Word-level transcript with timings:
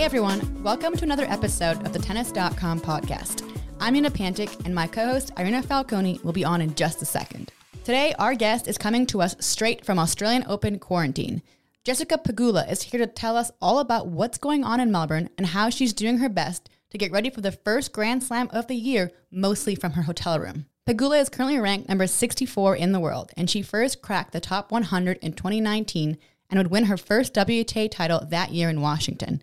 Hey 0.00 0.06
everyone, 0.06 0.62
welcome 0.62 0.96
to 0.96 1.04
another 1.04 1.26
episode 1.26 1.84
of 1.84 1.92
the 1.92 1.98
Tennis.com 1.98 2.80
podcast. 2.80 3.46
I'm 3.80 3.92
Nina 3.92 4.10
Pantic, 4.10 4.64
and 4.64 4.74
my 4.74 4.86
co 4.86 5.04
host 5.04 5.30
Irina 5.36 5.62
Falconi 5.62 6.24
will 6.24 6.32
be 6.32 6.42
on 6.42 6.62
in 6.62 6.74
just 6.74 7.02
a 7.02 7.04
second. 7.04 7.52
Today, 7.84 8.14
our 8.18 8.34
guest 8.34 8.66
is 8.66 8.78
coming 8.78 9.04
to 9.08 9.20
us 9.20 9.36
straight 9.40 9.84
from 9.84 9.98
Australian 9.98 10.44
Open 10.46 10.78
quarantine. 10.78 11.42
Jessica 11.84 12.16
Pegula 12.16 12.66
is 12.72 12.80
here 12.80 12.98
to 12.98 13.06
tell 13.06 13.36
us 13.36 13.50
all 13.60 13.78
about 13.78 14.06
what's 14.06 14.38
going 14.38 14.64
on 14.64 14.80
in 14.80 14.90
Melbourne 14.90 15.28
and 15.36 15.48
how 15.48 15.68
she's 15.68 15.92
doing 15.92 16.16
her 16.16 16.30
best 16.30 16.70
to 16.88 16.96
get 16.96 17.12
ready 17.12 17.28
for 17.28 17.42
the 17.42 17.52
first 17.52 17.92
Grand 17.92 18.22
Slam 18.22 18.48
of 18.54 18.68
the 18.68 18.76
year, 18.76 19.12
mostly 19.30 19.74
from 19.74 19.92
her 19.92 20.02
hotel 20.04 20.40
room. 20.40 20.64
Pegula 20.88 21.20
is 21.20 21.28
currently 21.28 21.58
ranked 21.58 21.90
number 21.90 22.06
64 22.06 22.74
in 22.74 22.92
the 22.92 23.00
world, 23.00 23.32
and 23.36 23.50
she 23.50 23.60
first 23.60 24.00
cracked 24.00 24.32
the 24.32 24.40
top 24.40 24.72
100 24.72 25.18
in 25.18 25.34
2019 25.34 26.16
and 26.48 26.58
would 26.58 26.70
win 26.70 26.86
her 26.86 26.96
first 26.96 27.34
WTA 27.34 27.90
title 27.90 28.24
that 28.30 28.52
year 28.52 28.70
in 28.70 28.80
Washington. 28.80 29.42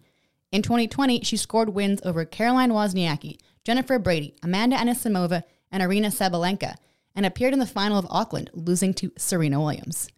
In 0.51 0.61
2020, 0.61 1.21
she 1.23 1.35
scored 1.35 1.69
wins 1.69 1.99
over 2.03 2.23
Caroline 2.23 2.71
Wozniacki, 2.71 3.37
Jennifer 3.65 3.99
Brady, 3.99 4.33
Amanda 4.41 4.77
Anisimova, 4.77 5.43
and 5.71 5.83
Aryna 5.83 6.07
Sabalenka, 6.07 6.75
and 7.15 7.25
appeared 7.25 7.53
in 7.53 7.59
the 7.59 7.65
final 7.65 7.97
of 7.97 8.07
Auckland, 8.09 8.49
losing 8.53 8.93
to 8.93 9.11
Serena 9.17 9.59
Williams. 9.59 10.09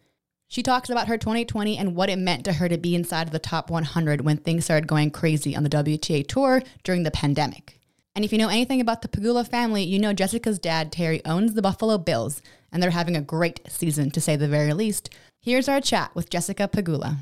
She 0.46 0.62
talks 0.62 0.90
about 0.90 1.08
her 1.08 1.16
2020 1.16 1.76
and 1.76 1.96
what 1.96 2.10
it 2.10 2.18
meant 2.18 2.44
to 2.44 2.54
her 2.54 2.68
to 2.68 2.78
be 2.78 2.94
inside 2.94 3.26
of 3.26 3.32
the 3.32 3.38
top 3.38 3.70
100 3.70 4.20
when 4.20 4.36
things 4.36 4.64
started 4.64 4.86
going 4.86 5.10
crazy 5.10 5.56
on 5.56 5.62
the 5.62 5.70
WTA 5.70 6.26
tour 6.26 6.62
during 6.84 7.02
the 7.02 7.10
pandemic. 7.10 7.78
And 8.14 8.24
if 8.24 8.32
you 8.32 8.38
know 8.38 8.48
anything 8.48 8.80
about 8.80 9.02
the 9.02 9.08
Pegula 9.08 9.48
family, 9.48 9.82
you 9.82 9.98
know 9.98 10.12
Jessica's 10.12 10.58
dad, 10.58 10.90
Terry, 10.90 11.24
owns 11.24 11.54
the 11.54 11.62
Buffalo 11.62 11.98
Bills, 11.98 12.42
and 12.72 12.82
they're 12.82 12.90
having 12.90 13.16
a 13.16 13.22
great 13.22 13.60
season, 13.68 14.10
to 14.10 14.20
say 14.20 14.36
the 14.36 14.48
very 14.48 14.72
least. 14.74 15.10
Here's 15.40 15.68
our 15.68 15.80
chat 15.80 16.14
with 16.14 16.30
Jessica 16.30 16.68
Pegula. 16.68 17.18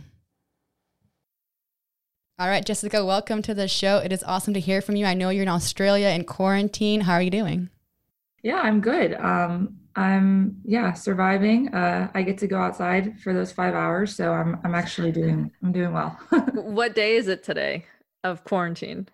All 2.40 2.48
right, 2.48 2.64
Jessica, 2.64 3.04
welcome 3.04 3.42
to 3.42 3.52
the 3.52 3.66
show. 3.66 3.98
It 3.98 4.12
is 4.12 4.22
awesome 4.22 4.54
to 4.54 4.60
hear 4.60 4.80
from 4.80 4.94
you. 4.94 5.04
I 5.06 5.14
know 5.14 5.30
you're 5.30 5.42
in 5.42 5.48
Australia 5.48 6.06
in 6.10 6.22
quarantine. 6.22 7.00
How 7.00 7.14
are 7.14 7.22
you 7.22 7.30
doing? 7.30 7.68
Yeah, 8.44 8.60
I'm 8.60 8.80
good. 8.80 9.14
Um, 9.14 9.78
I'm 9.96 10.60
yeah 10.64 10.92
surviving. 10.92 11.74
Uh, 11.74 12.08
I 12.14 12.22
get 12.22 12.38
to 12.38 12.46
go 12.46 12.58
outside 12.58 13.18
for 13.18 13.34
those 13.34 13.50
five 13.50 13.74
hours, 13.74 14.14
so 14.14 14.32
I'm 14.32 14.60
I'm 14.62 14.76
actually 14.76 15.10
doing 15.10 15.50
I'm 15.64 15.72
doing 15.72 15.92
well. 15.92 16.16
what 16.54 16.94
day 16.94 17.16
is 17.16 17.26
it 17.26 17.42
today 17.42 17.86
of 18.22 18.44
quarantine? 18.44 19.08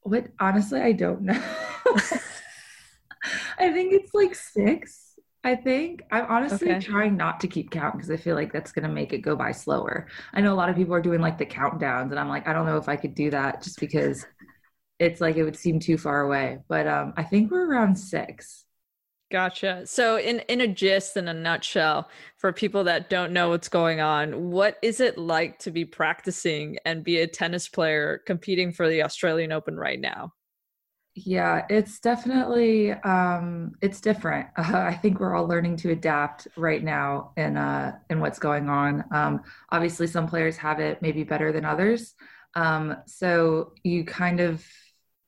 What 0.00 0.28
honestly, 0.40 0.80
I 0.80 0.92
don't 0.92 1.20
know. 1.20 1.34
I 3.58 3.70
think 3.70 3.92
it's 3.92 4.14
like 4.14 4.34
six. 4.34 5.07
I 5.44 5.54
think 5.54 6.02
I'm 6.10 6.26
honestly 6.28 6.70
okay. 6.72 6.80
trying 6.80 7.16
not 7.16 7.40
to 7.40 7.48
keep 7.48 7.70
count 7.70 7.94
because 7.94 8.10
I 8.10 8.16
feel 8.16 8.34
like 8.34 8.52
that's 8.52 8.72
going 8.72 8.86
to 8.86 8.92
make 8.92 9.12
it 9.12 9.18
go 9.18 9.36
by 9.36 9.52
slower. 9.52 10.08
I 10.32 10.40
know 10.40 10.52
a 10.52 10.56
lot 10.56 10.68
of 10.68 10.76
people 10.76 10.94
are 10.94 11.00
doing 11.00 11.20
like 11.20 11.38
the 11.38 11.46
countdowns, 11.46 12.10
and 12.10 12.18
I'm 12.18 12.28
like, 12.28 12.48
I 12.48 12.52
don't 12.52 12.66
know 12.66 12.76
if 12.76 12.88
I 12.88 12.96
could 12.96 13.14
do 13.14 13.30
that 13.30 13.62
just 13.62 13.78
because 13.78 14.26
it's 14.98 15.20
like 15.20 15.36
it 15.36 15.44
would 15.44 15.56
seem 15.56 15.78
too 15.78 15.96
far 15.96 16.22
away. 16.22 16.58
But 16.68 16.88
um, 16.88 17.14
I 17.16 17.22
think 17.22 17.50
we're 17.50 17.66
around 17.70 17.96
six. 17.96 18.64
Gotcha. 19.30 19.86
So, 19.86 20.18
in 20.18 20.40
in 20.48 20.62
a 20.62 20.66
gist, 20.66 21.16
in 21.16 21.28
a 21.28 21.34
nutshell, 21.34 22.08
for 22.38 22.52
people 22.52 22.84
that 22.84 23.10
don't 23.10 23.32
know 23.32 23.50
what's 23.50 23.68
going 23.68 24.00
on, 24.00 24.50
what 24.50 24.78
is 24.82 25.00
it 25.00 25.18
like 25.18 25.58
to 25.60 25.70
be 25.70 25.84
practicing 25.84 26.78
and 26.86 27.04
be 27.04 27.20
a 27.20 27.26
tennis 27.26 27.68
player 27.68 28.22
competing 28.26 28.72
for 28.72 28.88
the 28.88 29.02
Australian 29.02 29.52
Open 29.52 29.76
right 29.76 30.00
now? 30.00 30.32
Yeah, 31.24 31.66
it's 31.68 31.98
definitely 31.98 32.92
um, 32.92 33.72
it's 33.80 34.00
different. 34.00 34.48
Uh, 34.56 34.72
I 34.74 34.94
think 34.94 35.18
we're 35.18 35.34
all 35.34 35.48
learning 35.48 35.76
to 35.78 35.90
adapt 35.90 36.46
right 36.56 36.82
now 36.82 37.32
in 37.36 37.56
uh, 37.56 37.96
in 38.08 38.20
what's 38.20 38.38
going 38.38 38.68
on. 38.68 39.04
Um, 39.12 39.42
obviously, 39.70 40.06
some 40.06 40.28
players 40.28 40.56
have 40.58 40.80
it 40.80 41.02
maybe 41.02 41.24
better 41.24 41.50
than 41.52 41.64
others, 41.64 42.14
um, 42.54 42.96
so 43.06 43.72
you 43.82 44.04
kind 44.04 44.40
of 44.40 44.64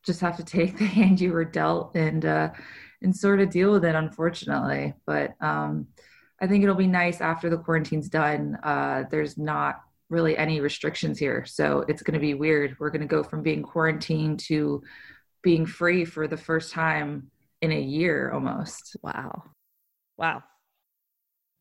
just 0.05 0.21
have 0.21 0.37
to 0.37 0.45
take 0.59 0.79
the 0.79 0.85
hand 0.85 1.21
you 1.21 1.33
were 1.33 1.45
dealt 1.45 1.97
and 1.97 2.25
uh, 2.25 2.51
and 3.03 3.17
sort 3.17 3.41
of 3.41 3.51
deal 3.51 3.73
with 3.73 3.85
it. 3.85 3.95
Unfortunately, 3.95 4.95
but 5.07 5.35
um, 5.41 5.89
I 6.41 6.47
think 6.47 6.63
it'll 6.63 6.77
be 6.77 6.87
nice 6.87 7.21
after 7.21 7.51
the 7.51 7.59
quarantine's 7.59 8.09
done. 8.09 8.59
Uh, 8.63 9.05
there's 9.11 9.37
not 9.37 9.83
really 10.09 10.37
any 10.37 10.61
restrictions 10.61 11.19
here, 11.19 11.45
so 11.47 11.85
it's 11.89 12.03
going 12.03 12.15
to 12.15 12.21
be 12.21 12.35
weird. 12.35 12.77
We're 12.79 12.91
going 12.91 13.01
to 13.01 13.07
go 13.07 13.25
from 13.25 13.43
being 13.43 13.63
quarantined 13.63 14.41
to 14.41 14.83
being 15.43 15.67
free 15.67 16.05
for 16.05 16.29
the 16.29 16.37
first 16.37 16.73
time 16.73 17.31
in 17.63 17.73
a 17.73 17.81
year 17.81 18.31
almost. 18.33 18.97
Wow. 19.03 19.45
Wow. 20.17 20.43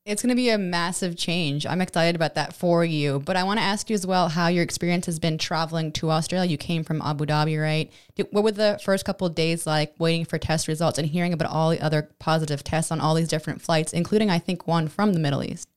It's 0.05 0.23
going 0.23 0.29
to 0.29 0.35
be 0.35 0.49
a 0.49 0.57
massive 0.57 1.15
change. 1.17 1.67
I'm 1.67 1.81
excited 1.81 2.15
about 2.15 2.33
that 2.33 2.53
for 2.53 2.83
you. 2.83 3.19
But 3.19 3.35
I 3.35 3.43
want 3.43 3.59
to 3.59 3.63
ask 3.63 3.89
you 3.89 3.93
as 3.93 4.07
well 4.07 4.29
how 4.29 4.47
your 4.47 4.63
experience 4.63 5.05
has 5.05 5.19
been 5.19 5.37
traveling 5.37 5.91
to 5.93 6.09
Australia. 6.09 6.49
You 6.49 6.57
came 6.57 6.83
from 6.83 7.01
Abu 7.01 7.25
Dhabi, 7.25 7.61
right? 7.61 7.91
What 8.31 8.43
were 8.43 8.51
the 8.51 8.79
first 8.83 9.05
couple 9.05 9.27
of 9.27 9.35
days 9.35 9.67
like 9.67 9.93
waiting 9.99 10.25
for 10.25 10.39
test 10.39 10.67
results 10.67 10.97
and 10.97 11.07
hearing 11.07 11.33
about 11.33 11.51
all 11.51 11.69
the 11.69 11.81
other 11.81 12.09
positive 12.17 12.63
tests 12.63 12.91
on 12.91 12.99
all 12.99 13.13
these 13.13 13.27
different 13.27 13.61
flights, 13.61 13.93
including, 13.93 14.31
I 14.31 14.39
think, 14.39 14.67
one 14.67 14.87
from 14.87 15.13
the 15.13 15.19
Middle 15.19 15.43
East? 15.43 15.67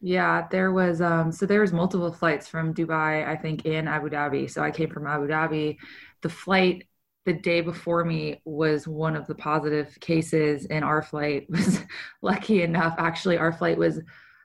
Yeah, 0.00 0.48
there 0.50 0.72
was 0.72 1.00
um 1.00 1.30
so 1.30 1.46
there 1.46 1.60
was 1.60 1.72
multiple 1.72 2.12
flights 2.12 2.48
from 2.48 2.74
Dubai, 2.74 3.26
I 3.26 3.36
think, 3.36 3.64
in 3.66 3.86
Abu 3.86 4.08
Dhabi. 4.10 4.50
So 4.50 4.62
I 4.62 4.70
came 4.70 4.90
from 4.90 5.06
Abu 5.06 5.28
Dhabi. 5.28 5.78
The 6.22 6.28
flight 6.28 6.86
the 7.24 7.32
day 7.32 7.60
before 7.60 8.04
me 8.04 8.40
was 8.44 8.88
one 8.88 9.14
of 9.14 9.26
the 9.26 9.34
positive 9.34 9.96
cases 10.00 10.66
and 10.66 10.84
our 10.84 11.02
flight 11.02 11.46
was 11.50 11.80
lucky 12.20 12.62
enough. 12.62 12.94
Actually 12.98 13.38
our 13.38 13.52
flight 13.52 13.78
was 13.78 14.00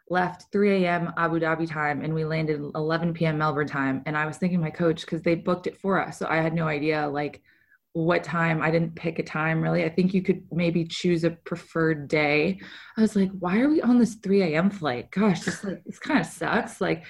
left 0.09 0.45
3 0.53 0.85
a.m 0.85 1.11
abu 1.17 1.37
dhabi 1.37 1.69
time 1.69 2.01
and 2.01 2.13
we 2.13 2.23
landed 2.23 2.61
11 2.75 3.13
p.m 3.13 3.37
melbourne 3.37 3.67
time. 3.67 4.01
And 4.05 4.17
i 4.17 4.25
was 4.25 4.37
thinking 4.37 4.61
my 4.61 4.69
coach 4.69 5.01
because 5.01 5.21
they 5.21 5.35
booked 5.35 5.67
it 5.67 5.77
for 5.77 6.01
us. 6.01 6.17
So 6.17 6.27
i 6.29 6.37
had 6.37 6.53
no 6.53 6.67
idea 6.67 7.07
like 7.07 7.41
what 7.93 8.23
time. 8.23 8.61
I 8.61 8.69
didn't 8.69 8.95
pick 8.95 9.17
a 9.17 9.23
time 9.23 9.59
really. 9.59 9.83
I 9.83 9.89
think 9.89 10.13
you 10.13 10.21
could 10.21 10.43
maybe 10.51 10.85
choose 10.85 11.23
a 11.23 11.31
preferred 11.31 12.07
day. 12.07 12.59
I 12.95 13.01
was 13.01 13.15
like 13.15 13.31
why 13.39 13.59
are 13.59 13.69
we 13.69 13.81
on 13.81 13.97
this 13.97 14.15
3 14.15 14.43
a.m 14.43 14.69
flight? 14.69 15.09
Gosh 15.11 15.41
this 15.41 15.63
like 15.63 15.83
this 15.83 15.99
kind 15.99 16.19
of 16.19 16.27
sucks. 16.27 16.79
Like 16.79 17.05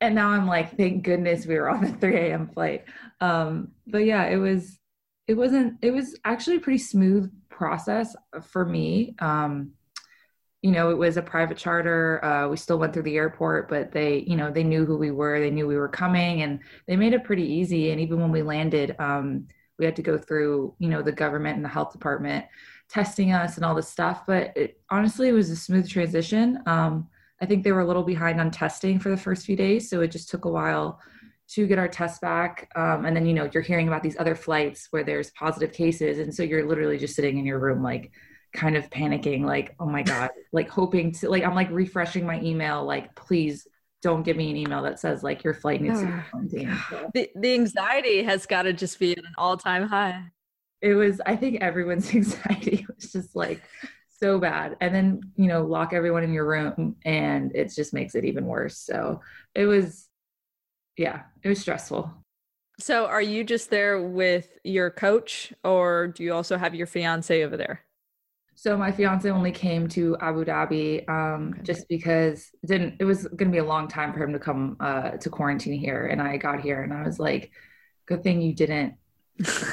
and 0.00 0.14
now 0.14 0.28
i'm 0.28 0.46
like 0.46 0.76
thank 0.76 1.02
goodness 1.02 1.44
we 1.44 1.56
were 1.56 1.68
on 1.68 1.80
the 1.80 1.92
3 1.92 2.16
a.m 2.16 2.48
flight. 2.48 2.84
Um 3.20 3.72
but 3.86 4.04
yeah 4.04 4.26
it 4.26 4.36
was 4.36 4.78
it 5.28 5.34
wasn't 5.34 5.76
it 5.82 5.92
was 5.92 6.18
actually 6.24 6.56
a 6.56 6.60
pretty 6.60 6.78
smooth 6.78 7.30
process 7.50 8.16
for 8.42 8.64
me. 8.64 9.14
Um, 9.20 9.72
you 10.62 10.72
know 10.72 10.90
it 10.90 10.98
was 10.98 11.16
a 11.16 11.22
private 11.22 11.58
charter. 11.58 12.24
Uh, 12.24 12.48
we 12.48 12.56
still 12.56 12.78
went 12.78 12.92
through 12.92 13.04
the 13.04 13.16
airport 13.16 13.68
but 13.68 13.92
they 13.92 14.24
you 14.26 14.36
know 14.36 14.50
they 14.50 14.64
knew 14.64 14.84
who 14.84 14.96
we 14.96 15.12
were. 15.12 15.38
They 15.38 15.50
knew 15.50 15.68
we 15.68 15.76
were 15.76 15.88
coming 15.88 16.42
and 16.42 16.60
they 16.86 16.96
made 16.96 17.12
it 17.12 17.24
pretty 17.24 17.44
easy. 17.44 17.90
And 17.90 18.00
even 18.00 18.20
when 18.20 18.32
we 18.32 18.42
landed 18.42 18.96
um, 18.98 19.46
we 19.78 19.84
had 19.84 19.94
to 19.96 20.02
go 20.02 20.18
through 20.18 20.74
you 20.78 20.88
know 20.88 21.02
the 21.02 21.12
government 21.12 21.56
and 21.56 21.64
the 21.64 21.68
health 21.68 21.92
department 21.92 22.46
testing 22.88 23.32
us 23.32 23.56
and 23.56 23.66
all 23.66 23.74
this 23.74 23.88
stuff. 23.88 24.24
But 24.26 24.56
it, 24.56 24.80
honestly 24.90 25.28
it 25.28 25.32
was 25.32 25.50
a 25.50 25.56
smooth 25.56 25.88
transition. 25.88 26.60
Um, 26.66 27.08
i 27.40 27.46
think 27.46 27.62
they 27.62 27.70
were 27.70 27.82
a 27.82 27.86
little 27.86 28.02
behind 28.02 28.40
on 28.40 28.50
testing 28.50 28.98
for 28.98 29.10
the 29.10 29.16
first 29.16 29.46
few 29.46 29.54
days 29.54 29.88
so 29.88 30.00
it 30.00 30.10
just 30.10 30.28
took 30.28 30.44
a 30.44 30.50
while 30.50 30.98
to 31.50 31.66
get 31.66 31.78
our 31.78 31.88
tests 31.88 32.18
back. 32.18 32.70
Um, 32.76 33.06
and 33.06 33.16
then, 33.16 33.26
you 33.26 33.32
know, 33.32 33.48
you're 33.52 33.62
hearing 33.62 33.88
about 33.88 34.02
these 34.02 34.18
other 34.18 34.34
flights 34.34 34.88
where 34.90 35.04
there's 35.04 35.30
positive 35.30 35.72
cases. 35.72 36.18
And 36.18 36.34
so 36.34 36.42
you're 36.42 36.66
literally 36.66 36.98
just 36.98 37.14
sitting 37.14 37.38
in 37.38 37.46
your 37.46 37.58
room, 37.58 37.82
like 37.82 38.12
kind 38.52 38.76
of 38.76 38.90
panicking, 38.90 39.44
like, 39.44 39.74
oh 39.80 39.86
my 39.86 40.02
God, 40.02 40.30
like 40.52 40.68
hoping 40.68 41.12
to, 41.12 41.30
like, 41.30 41.44
I'm 41.44 41.54
like 41.54 41.70
refreshing 41.70 42.26
my 42.26 42.40
email, 42.40 42.84
like, 42.84 43.14
please 43.14 43.66
don't 44.02 44.22
give 44.22 44.36
me 44.36 44.50
an 44.50 44.56
email 44.56 44.82
that 44.82 45.00
says 45.00 45.24
like 45.24 45.42
your 45.42 45.54
flight 45.54 45.80
needs 45.80 46.00
to 46.00 46.06
be 46.06 46.12
quarantined. 46.30 46.78
So, 46.90 47.10
the, 47.14 47.30
the 47.34 47.54
anxiety 47.54 48.22
has 48.22 48.44
got 48.46 48.62
to 48.62 48.72
just 48.72 48.98
be 48.98 49.12
at 49.12 49.18
an 49.18 49.32
all 49.38 49.56
time 49.56 49.88
high. 49.88 50.24
It 50.82 50.94
was, 50.94 51.20
I 51.24 51.34
think 51.34 51.62
everyone's 51.62 52.10
anxiety 52.14 52.86
was 52.94 53.10
just 53.10 53.34
like, 53.34 53.62
so 54.20 54.36
bad 54.40 54.76
and 54.80 54.92
then 54.92 55.20
you 55.36 55.46
know 55.46 55.64
lock 55.64 55.92
everyone 55.92 56.24
in 56.24 56.32
your 56.32 56.44
room 56.44 56.96
and 57.04 57.54
it 57.54 57.72
just 57.72 57.94
makes 57.94 58.16
it 58.16 58.24
even 58.24 58.46
worse 58.46 58.76
so 58.76 59.20
it 59.54 59.64
was 59.64 60.07
yeah, 60.98 61.22
it 61.42 61.48
was 61.48 61.60
stressful. 61.60 62.12
So, 62.80 63.06
are 63.06 63.22
you 63.22 63.42
just 63.42 63.70
there 63.70 64.00
with 64.02 64.58
your 64.62 64.90
coach, 64.90 65.52
or 65.64 66.08
do 66.08 66.22
you 66.22 66.32
also 66.32 66.56
have 66.56 66.74
your 66.74 66.86
fiance 66.86 67.42
over 67.42 67.56
there? 67.56 67.84
So 68.58 68.76
my 68.76 68.90
fiance 68.90 69.30
only 69.30 69.52
came 69.52 69.86
to 69.90 70.16
Abu 70.20 70.44
Dhabi 70.44 71.08
um, 71.08 71.50
okay. 71.54 71.62
just 71.62 71.88
because 71.88 72.50
it 72.60 72.66
didn't 72.66 72.96
it 72.98 73.04
was 73.04 73.22
going 73.28 73.48
to 73.48 73.52
be 73.52 73.58
a 73.58 73.64
long 73.64 73.86
time 73.86 74.12
for 74.12 74.18
him 74.18 74.32
to 74.32 74.40
come 74.40 74.76
uh, 74.80 75.10
to 75.10 75.30
quarantine 75.30 75.78
here, 75.78 76.08
and 76.08 76.20
I 76.20 76.38
got 76.38 76.60
here 76.60 76.82
and 76.82 76.92
I 76.92 77.04
was 77.04 77.20
like, 77.20 77.52
good 78.06 78.24
thing 78.24 78.40
you 78.40 78.52
didn't, 78.52 78.94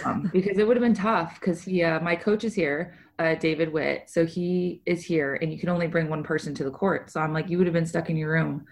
um, 0.05 0.29
because 0.33 0.59
it 0.59 0.67
would 0.67 0.77
have 0.77 0.83
been 0.83 0.93
tough. 0.93 1.39
Because 1.39 1.63
he, 1.63 1.81
uh, 1.81 1.99
my 2.01 2.15
coach 2.15 2.43
is 2.43 2.53
here, 2.53 2.93
uh, 3.17 3.33
David 3.33 3.73
Witt, 3.73 4.03
so 4.07 4.23
he 4.23 4.83
is 4.85 5.03
here, 5.03 5.39
and 5.41 5.51
you 5.51 5.57
can 5.57 5.69
only 5.69 5.87
bring 5.87 6.07
one 6.07 6.21
person 6.21 6.53
to 6.53 6.63
the 6.63 6.69
court. 6.69 7.09
So 7.09 7.19
I'm 7.19 7.33
like, 7.33 7.49
you 7.49 7.57
would 7.57 7.65
have 7.65 7.73
been 7.73 7.87
stuck 7.87 8.11
in 8.11 8.17
your 8.17 8.31
room 8.31 8.67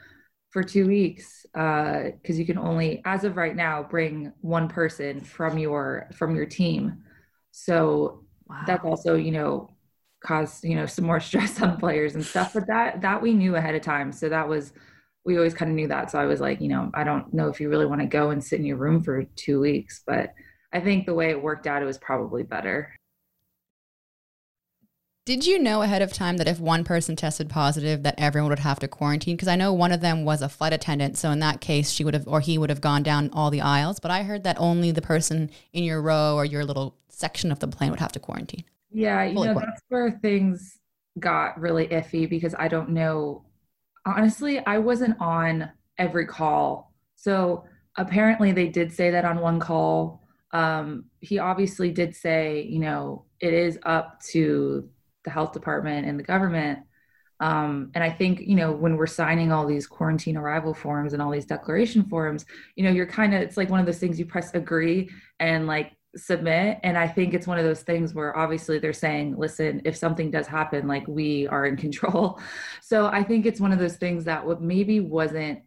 for 0.53 0.63
two 0.63 0.87
weeks 0.87 1.45
because 1.51 2.13
uh, 2.29 2.33
you 2.33 2.45
can 2.45 2.59
only, 2.59 3.01
as 3.05 3.23
of 3.23 3.37
right 3.37 3.55
now, 3.55 3.83
bring 3.83 4.31
one 4.41 4.67
person 4.67 5.19
from 5.19 5.57
your 5.57 6.07
from 6.13 6.35
your 6.35 6.45
team. 6.45 7.03
So 7.51 8.23
wow. 8.47 8.63
that's 8.65 8.85
also 8.85 9.15
you 9.15 9.31
know 9.31 9.73
caused 10.23 10.63
you 10.63 10.75
know 10.75 10.85
some 10.85 11.05
more 11.05 11.19
stress 11.29 11.61
on 11.61 11.77
players 11.77 12.15
and 12.15 12.25
stuff 12.25 12.53
but 12.53 12.65
that 12.67 13.01
that 13.01 13.21
we 13.21 13.33
knew 13.33 13.55
ahead 13.55 13.75
of 13.75 13.81
time 13.81 14.11
so 14.11 14.29
that 14.29 14.47
was 14.47 14.71
we 15.25 15.37
always 15.37 15.53
kind 15.53 15.69
of 15.69 15.75
knew 15.75 15.87
that 15.87 16.09
so 16.09 16.17
i 16.17 16.25
was 16.25 16.39
like 16.39 16.61
you 16.61 16.69
know 16.69 16.89
i 16.93 17.03
don't 17.03 17.33
know 17.33 17.49
if 17.49 17.59
you 17.59 17.69
really 17.69 17.85
want 17.85 18.01
to 18.01 18.07
go 18.07 18.29
and 18.29 18.43
sit 18.43 18.59
in 18.59 18.65
your 18.65 18.77
room 18.77 19.03
for 19.03 19.23
two 19.35 19.59
weeks 19.59 20.01
but 20.07 20.33
i 20.71 20.79
think 20.79 21.05
the 21.05 21.13
way 21.13 21.29
it 21.29 21.41
worked 21.41 21.67
out 21.67 21.81
it 21.81 21.85
was 21.85 21.97
probably 21.97 22.41
better 22.41 22.93
did 25.25 25.45
you 25.45 25.57
know 25.57 25.81
ahead 25.81 26.01
of 26.01 26.11
time 26.11 26.37
that 26.37 26.47
if 26.47 26.59
one 26.59 26.83
person 26.83 27.15
tested 27.15 27.49
positive 27.49 28.03
that 28.03 28.15
everyone 28.17 28.49
would 28.49 28.59
have 28.59 28.79
to 28.79 28.87
quarantine 28.87 29.35
because 29.35 29.47
i 29.47 29.55
know 29.55 29.71
one 29.71 29.91
of 29.91 30.01
them 30.01 30.25
was 30.25 30.41
a 30.41 30.49
flight 30.49 30.73
attendant 30.73 31.17
so 31.17 31.31
in 31.31 31.39
that 31.39 31.61
case 31.61 31.91
she 31.91 32.03
would 32.03 32.13
have 32.13 32.27
or 32.27 32.41
he 32.41 32.57
would 32.57 32.69
have 32.69 32.81
gone 32.81 33.03
down 33.03 33.29
all 33.33 33.49
the 33.49 33.61
aisles 33.61 33.99
but 33.99 34.11
i 34.11 34.23
heard 34.23 34.43
that 34.43 34.57
only 34.59 34.91
the 34.91 35.01
person 35.01 35.49
in 35.71 35.83
your 35.83 36.01
row 36.01 36.35
or 36.35 36.43
your 36.45 36.65
little 36.65 36.95
section 37.07 37.51
of 37.51 37.59
the 37.59 37.67
plane 37.67 37.89
would 37.89 37.99
have 37.99 38.11
to 38.11 38.19
quarantine 38.19 38.65
yeah, 38.93 39.23
you 39.23 39.33
know, 39.33 39.55
that's 39.55 39.81
where 39.89 40.11
things 40.21 40.77
got 41.19 41.59
really 41.59 41.87
iffy 41.87 42.29
because 42.29 42.53
I 42.57 42.67
don't 42.67 42.89
know. 42.89 43.43
Honestly, 44.05 44.63
I 44.65 44.77
wasn't 44.77 45.19
on 45.19 45.71
every 45.97 46.27
call. 46.27 46.93
So 47.15 47.65
apparently 47.97 48.51
they 48.51 48.67
did 48.67 48.93
say 48.93 49.09
that 49.11 49.25
on 49.25 49.39
one 49.39 49.59
call. 49.59 50.21
Um, 50.51 51.05
he 51.21 51.39
obviously 51.39 51.89
did 51.89 52.15
say, 52.15 52.67
you 52.69 52.79
know, 52.79 53.25
it 53.39 53.53
is 53.53 53.79
up 53.83 54.21
to 54.31 54.87
the 55.23 55.31
health 55.31 55.53
department 55.53 56.07
and 56.07 56.19
the 56.19 56.23
government. 56.23 56.79
Um, 57.39 57.91
and 57.93 58.03
I 58.03 58.09
think, 58.09 58.41
you 58.41 58.55
know, 58.55 58.71
when 58.71 58.95
we're 58.95 59.07
signing 59.07 59.51
all 59.51 59.65
these 59.65 59.87
quarantine 59.87 60.37
arrival 60.37 60.73
forms 60.73 61.13
and 61.13 61.21
all 61.21 61.31
these 61.31 61.45
declaration 61.45 62.05
forms, 62.05 62.45
you 62.75 62.83
know, 62.83 62.91
you're 62.91 63.07
kind 63.07 63.33
of, 63.33 63.41
it's 63.41 63.57
like 63.57 63.69
one 63.69 63.79
of 63.79 63.85
those 63.85 63.97
things 63.97 64.19
you 64.19 64.25
press 64.25 64.53
agree 64.53 65.09
and 65.39 65.67
like 65.67 65.91
submit. 66.15 66.79
And 66.83 66.97
i 66.97 67.07
think 67.07 67.33
it's 67.33 67.47
one 67.47 67.57
of 67.57 67.65
those 67.65 67.81
things 67.81 68.13
where 68.13 68.37
obviously 68.37 68.77
they're 68.79 68.93
saying 68.93 69.35
listen 69.37 69.81
if 69.83 69.97
something 69.97 70.29
does 70.29 70.45
happen 70.45 70.87
like 70.87 71.07
we 71.07 71.47
are 71.47 71.65
in 71.65 71.75
control. 71.75 72.39
So 72.81 73.07
i 73.07 73.23
think 73.23 73.45
it's 73.45 73.59
one 73.59 73.71
of 73.71 73.79
those 73.79 73.95
things 73.95 74.25
that 74.25 74.45
what 74.45 74.61
maybe 74.61 74.99
wasn't 74.99 75.61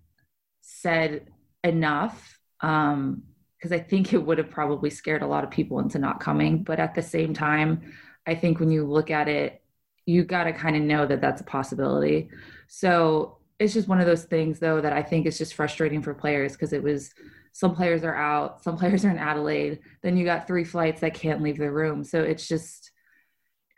said 0.61 1.27
enough 1.65 2.39
um 2.61 3.23
because 3.59 3.73
i 3.73 3.81
think 3.81 4.13
it 4.13 4.19
would 4.19 4.39
have 4.39 4.51
probably 4.51 4.91
scared 4.91 5.23
a 5.23 5.27
lot 5.27 5.43
of 5.43 5.51
people 5.51 5.81
into 5.81 5.99
not 5.99 6.21
coming. 6.21 6.63
But 6.63 6.79
at 6.79 6.95
the 6.95 7.03
same 7.03 7.35
time 7.35 7.93
i 8.27 8.35
think 8.35 8.61
when 8.61 8.71
you 8.71 8.85
look 8.85 9.11
at 9.11 9.29
it 9.29 9.63
you 10.07 10.25
got 10.25 10.45
to 10.45 10.53
kind 10.53 10.77
of 10.77 10.83
know 10.83 11.07
that 11.07 11.21
that's 11.21 11.41
a 11.41 11.45
possibility 11.45 12.29
so 12.69 13.39
it's 13.59 13.73
just 13.73 13.89
one 13.89 14.01
of 14.01 14.07
those 14.07 14.25
things 14.25 14.59
though 14.59 14.81
that 14.81 14.93
i 14.93 15.03
think 15.03 15.27
is 15.27 15.39
just 15.39 15.55
frustrating 15.55 16.03
for 16.03 16.15
players 16.15 16.53
because 16.53 16.73
it 16.73 16.83
was 16.83 17.13
some 17.57 17.75
players 17.75 18.05
are 18.05 18.15
out, 18.15 18.63
some 18.63 18.77
players 18.77 19.03
are 19.07 19.11
in 19.11 19.17
Adelaide. 19.17 19.79
Then 20.03 20.19
you 20.19 20.27
got 20.27 20.47
three 20.47 20.63
flights 20.63 21.01
that 21.01 21.15
can't 21.15 21.41
leave 21.41 21.57
the 21.57 21.71
room. 21.73 22.05
So 22.05 22.23
it's 22.23 22.47
just, 22.47 22.91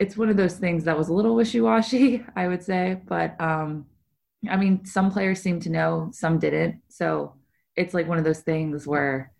it's 0.01 0.17
one 0.17 0.27
of 0.27 0.35
those 0.35 0.55
things 0.55 0.83
that 0.83 0.97
was 0.97 1.07
a 1.07 1.13
little 1.13 1.33
wishy 1.33 1.61
washy, 1.61 2.25
I 2.35 2.49
would 2.49 2.61
say. 2.61 2.99
But 3.07 3.39
um, 3.39 3.85
I 4.49 4.57
mean, 4.57 4.83
some 4.83 5.11
players 5.11 5.41
seem 5.41 5.61
to 5.61 5.69
know, 5.69 6.09
some 6.11 6.39
didn't. 6.39 6.81
So 6.89 7.35
it's 7.77 7.93
like 7.93 8.05
one 8.05 8.17
of 8.17 8.25
those 8.25 8.41
things 8.41 8.85
where 8.85 9.31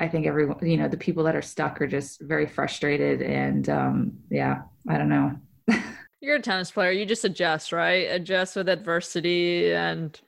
I 0.00 0.08
think 0.08 0.26
everyone, 0.26 0.58
you 0.66 0.76
know, 0.76 0.88
the 0.88 0.96
people 0.96 1.24
that 1.24 1.36
are 1.36 1.42
stuck 1.42 1.80
are 1.80 1.86
just 1.86 2.20
very 2.20 2.46
frustrated. 2.46 3.22
And 3.22 3.68
um, 3.68 4.12
yeah, 4.30 4.62
I 4.88 4.96
don't 4.96 5.08
know. 5.08 5.32
You're 6.20 6.36
a 6.36 6.40
tennis 6.40 6.70
player. 6.70 6.90
You 6.90 7.06
just 7.06 7.24
adjust, 7.24 7.72
right? 7.72 8.08
Adjust 8.10 8.56
with 8.56 8.68
adversity 8.68 9.72
and 9.72 10.20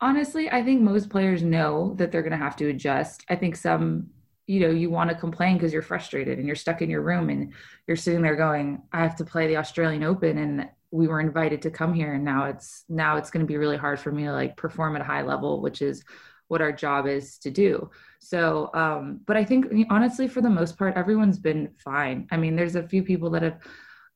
honestly, 0.00 0.50
I 0.50 0.62
think 0.62 0.80
most 0.80 1.10
players 1.10 1.42
know 1.42 1.94
that 1.96 2.10
they're 2.10 2.22
going 2.22 2.32
to 2.32 2.38
have 2.38 2.56
to 2.56 2.68
adjust. 2.68 3.24
I 3.28 3.36
think 3.36 3.56
some, 3.56 4.08
you 4.46 4.60
know, 4.60 4.70
you 4.70 4.90
want 4.90 5.10
to 5.10 5.16
complain 5.16 5.56
because 5.56 5.72
you're 5.72 5.82
frustrated 5.82 6.38
and 6.38 6.46
you're 6.46 6.56
stuck 6.56 6.82
in 6.82 6.90
your 6.90 7.02
room 7.02 7.30
and 7.30 7.52
you're 7.86 7.96
sitting 7.96 8.22
there 8.22 8.36
going, 8.36 8.82
I 8.92 9.02
have 9.02 9.16
to 9.16 9.24
play 9.24 9.46
the 9.46 9.58
Australian 9.58 10.02
Open 10.02 10.38
and 10.38 10.68
we 10.90 11.06
were 11.06 11.20
invited 11.20 11.62
to 11.62 11.70
come 11.70 11.94
here 11.94 12.14
and 12.14 12.24
now 12.24 12.46
it's 12.46 12.84
now 12.88 13.16
it's 13.16 13.30
going 13.30 13.46
to 13.46 13.48
be 13.48 13.56
really 13.56 13.76
hard 13.76 14.00
for 14.00 14.10
me 14.10 14.24
to 14.24 14.32
like 14.32 14.56
perform 14.56 14.96
at 14.96 15.02
a 15.02 15.04
high 15.04 15.22
level, 15.22 15.60
which 15.60 15.82
is 15.82 16.02
what 16.50 16.60
our 16.60 16.72
job 16.72 17.06
is 17.06 17.38
to 17.38 17.50
do. 17.50 17.88
So, 18.18 18.70
um, 18.74 19.20
but 19.24 19.36
I 19.36 19.44
think 19.44 19.66
honestly, 19.88 20.26
for 20.26 20.40
the 20.40 20.50
most 20.50 20.76
part, 20.76 20.96
everyone's 20.96 21.38
been 21.38 21.70
fine. 21.78 22.26
I 22.32 22.36
mean, 22.36 22.56
there's 22.56 22.74
a 22.74 22.88
few 22.88 23.04
people 23.04 23.30
that 23.30 23.42
have 23.42 23.60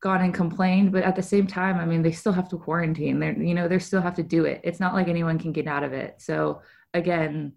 gone 0.05 0.21
and 0.21 0.35
complained 0.35 0.93
but 0.93 1.03
at 1.03 1.17
the 1.17 1.23
same 1.23 1.47
time 1.47 1.79
i 1.79 1.87
mean 1.87 2.03
they 2.03 2.13
still 2.13 2.31
have 2.31 2.47
to 2.47 2.59
quarantine. 2.59 3.19
They're 3.19 3.43
you 3.43 3.55
know 3.55 3.69
they 3.69 3.79
still 3.79 4.03
have 4.03 4.15
to 4.17 4.23
do 4.23 4.45
it. 4.45 4.61
It's 4.63 4.79
not 4.79 4.93
like 4.93 5.09
anyone 5.09 5.39
can 5.39 5.51
get 5.51 5.67
out 5.67 5.83
of 5.83 5.95
it. 5.95 6.17
So 6.19 6.61
again 6.93 7.55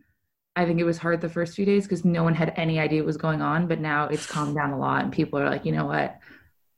i 0.56 0.66
think 0.66 0.80
it 0.80 0.86
was 0.86 0.98
hard 0.98 1.20
the 1.20 1.28
first 1.38 1.56
few 1.56 1.66
days 1.66 1.84
because 1.84 2.06
no 2.06 2.24
one 2.24 2.34
had 2.34 2.54
any 2.56 2.80
idea 2.80 3.02
what 3.02 3.08
was 3.08 3.18
going 3.18 3.42
on 3.42 3.68
but 3.68 3.82
now 3.82 4.08
it's 4.08 4.26
calmed 4.26 4.56
down 4.56 4.72
a 4.72 4.80
lot 4.80 5.04
and 5.04 5.12
people 5.12 5.38
are 5.38 5.50
like 5.50 5.66
you 5.66 5.74
know 5.74 5.86
what? 5.86 6.18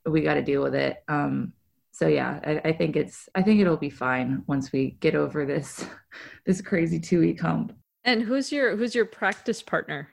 We 0.05 0.21
got 0.21 0.33
to 0.33 0.41
deal 0.41 0.63
with 0.63 0.73
it. 0.73 1.03
Um 1.07 1.53
so 1.91 2.07
yeah 2.07 2.39
I, 2.43 2.69
I 2.69 2.73
think 2.73 2.95
it's 2.95 3.29
i 3.35 3.41
think 3.43 3.59
it'll 3.59 3.77
be 3.77 3.89
fine 3.89 4.43
once 4.47 4.71
we 4.71 4.97
get 5.01 5.15
over 5.15 5.45
this 5.45 5.85
this 6.45 6.61
crazy 6.61 6.99
two 6.99 7.19
week 7.19 7.41
hump 7.41 7.73
and 8.03 8.21
who's 8.21 8.51
your 8.51 8.75
who's 8.75 8.95
your 8.95 9.05
practice 9.05 9.61
partner 9.61 10.09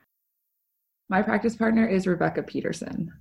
my 1.08 1.22
practice 1.22 1.56
partner 1.56 1.86
is 1.86 2.06
rebecca 2.06 2.42
peterson 2.42 3.12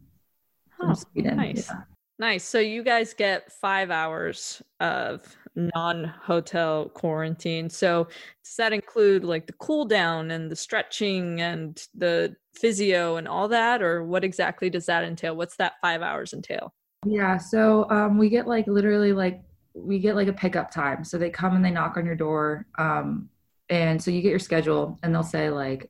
from 0.78 0.92
oh, 0.92 0.94
Sweden. 0.94 1.38
Nice. 1.38 1.68
Yeah. 1.70 1.82
Nice. 2.18 2.46
So 2.46 2.60
you 2.60 2.84
guys 2.84 3.14
get 3.14 3.52
five 3.52 3.92
hours 3.92 4.62
of 4.80 5.22
non-hotel 5.56 6.90
quarantine. 6.90 7.70
So 7.70 8.08
does 8.44 8.56
that 8.58 8.74
include 8.74 9.24
like 9.24 9.48
the 9.48 9.54
cool 9.54 9.86
down 9.86 10.32
and 10.32 10.50
the 10.50 10.56
stretching 10.56 11.42
and 11.42 11.82
the 11.94 12.36
physio 12.54 13.18
and 13.18 13.28
all 13.28 13.50
that, 13.50 13.82
or 13.82 14.06
what 14.06 14.24
exactly 14.24 14.70
does 14.70 14.86
that 14.86 15.04
entail? 15.04 15.36
What's 15.36 15.58
that 15.58 15.74
five 15.82 16.02
hours 16.02 16.34
entail? 16.34 16.74
Yeah. 17.06 17.38
So 17.38 17.90
um, 17.90 18.18
we 18.18 18.30
get 18.30 18.48
like 18.48 18.68
literally 18.68 19.12
like 19.12 19.42
we 19.74 20.00
get 20.00 20.16
like 20.16 20.30
a 20.30 20.34
pickup 20.34 20.72
time. 20.72 21.04
So 21.04 21.18
they 21.18 21.30
come 21.30 21.56
and 21.56 21.66
they 21.66 21.72
knock 21.72 21.98
on 21.98 22.06
your 22.06 22.16
door, 22.16 22.66
um, 22.78 23.30
and 23.70 24.02
so 24.02 24.12
you 24.12 24.22
get 24.22 24.30
your 24.30 24.40
schedule, 24.40 25.00
and 25.04 25.14
they'll 25.14 25.24
say 25.24 25.50
like, 25.50 25.90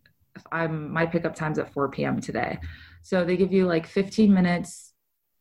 "I'm 0.52 0.92
my 0.92 1.06
pickup 1.06 1.36
time's 1.36 1.60
at 1.60 1.74
4 1.74 1.90
p.m. 1.90 2.20
today." 2.22 2.60
So 3.02 3.24
they 3.24 3.38
give 3.38 3.54
you 3.54 3.68
like 3.68 3.86
15 3.86 4.34
minutes 4.34 4.94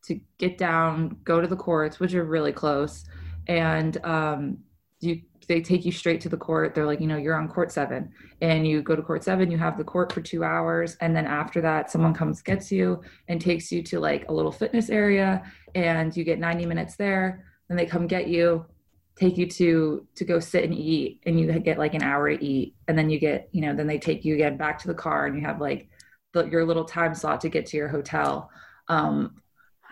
to 0.07 0.21
get 0.39 0.59
down, 0.59 1.17
go 1.25 1.41
to 1.41 1.47
the 1.47 1.57
courts, 1.57 1.99
which 1.99 2.15
are 2.15 2.25
really 2.25 2.53
close, 2.53 3.05
and 3.47 4.05
um, 4.05 4.59
you 5.01 5.23
they 5.47 5.61
take 5.61 5.85
you 5.85 5.93
straight 5.93 6.21
to 6.23 6.29
the 6.29 6.37
court. 6.37 6.75
They're 6.75 6.87
like, 6.87 7.01
you 7.01 7.07
know, 7.07 7.17
you're 7.17 7.35
on 7.35 7.49
court 7.49 7.71
seven, 7.73 8.13
and 8.41 8.67
you 8.67 8.83
go 8.83 8.97
to 8.97 9.03
court 9.03 9.25
seven. 9.25 9.51
You 9.51 9.59
have 9.59 9.77
the 9.77 9.85
court 9.85 10.13
for 10.13 10.21
two 10.21 10.45
hours, 10.45 10.97
and 11.01 11.15
then 11.15 11.27
after 11.27 11.61
that, 11.63 11.91
someone 11.91 12.15
comes 12.15 12.43
gets 12.43 12.73
you 12.73 13.03
and 13.29 13.41
takes 13.41 13.71
you 13.71 13.83
to 13.85 14.01
like 14.01 14.29
a 14.29 14.33
little 14.33 14.53
fitness 14.53 14.91
area, 14.91 15.43
and 15.75 16.17
you 16.17 16.25
get 16.25 16.39
90 16.39 16.67
minutes 16.67 16.97
there. 16.97 17.45
Then 17.69 17.77
they 17.77 17.87
come 17.87 18.07
get 18.07 18.29
you, 18.29 18.67
take 19.17 19.37
you 19.37 19.47
to 19.47 20.07
to 20.17 20.25
go 20.25 20.41
sit 20.41 20.65
and 20.65 20.75
eat, 20.75 21.21
and 21.27 21.39
you 21.39 21.59
get 21.61 21.79
like 21.79 21.95
an 21.95 22.03
hour 22.03 22.29
to 22.29 22.45
eat, 22.45 22.75
and 22.89 22.99
then 22.99 23.11
you 23.11 23.19
get, 23.19 23.49
you 23.53 23.61
know, 23.61 23.75
then 23.75 23.87
they 23.87 23.99
take 23.99 24.25
you 24.25 24.35
again 24.35 24.57
back 24.57 24.79
to 24.81 24.89
the 24.89 24.95
car, 24.95 25.27
and 25.27 25.37
you 25.37 25.43
have 25.47 25.61
like 25.61 25.89
the, 26.33 26.45
your 26.47 26.65
little 26.65 26.85
time 26.85 27.15
slot 27.15 27.41
to 27.43 27.49
get 27.49 27.67
to 27.67 27.77
your 27.77 27.89
hotel. 27.89 28.51
Um, 28.89 29.37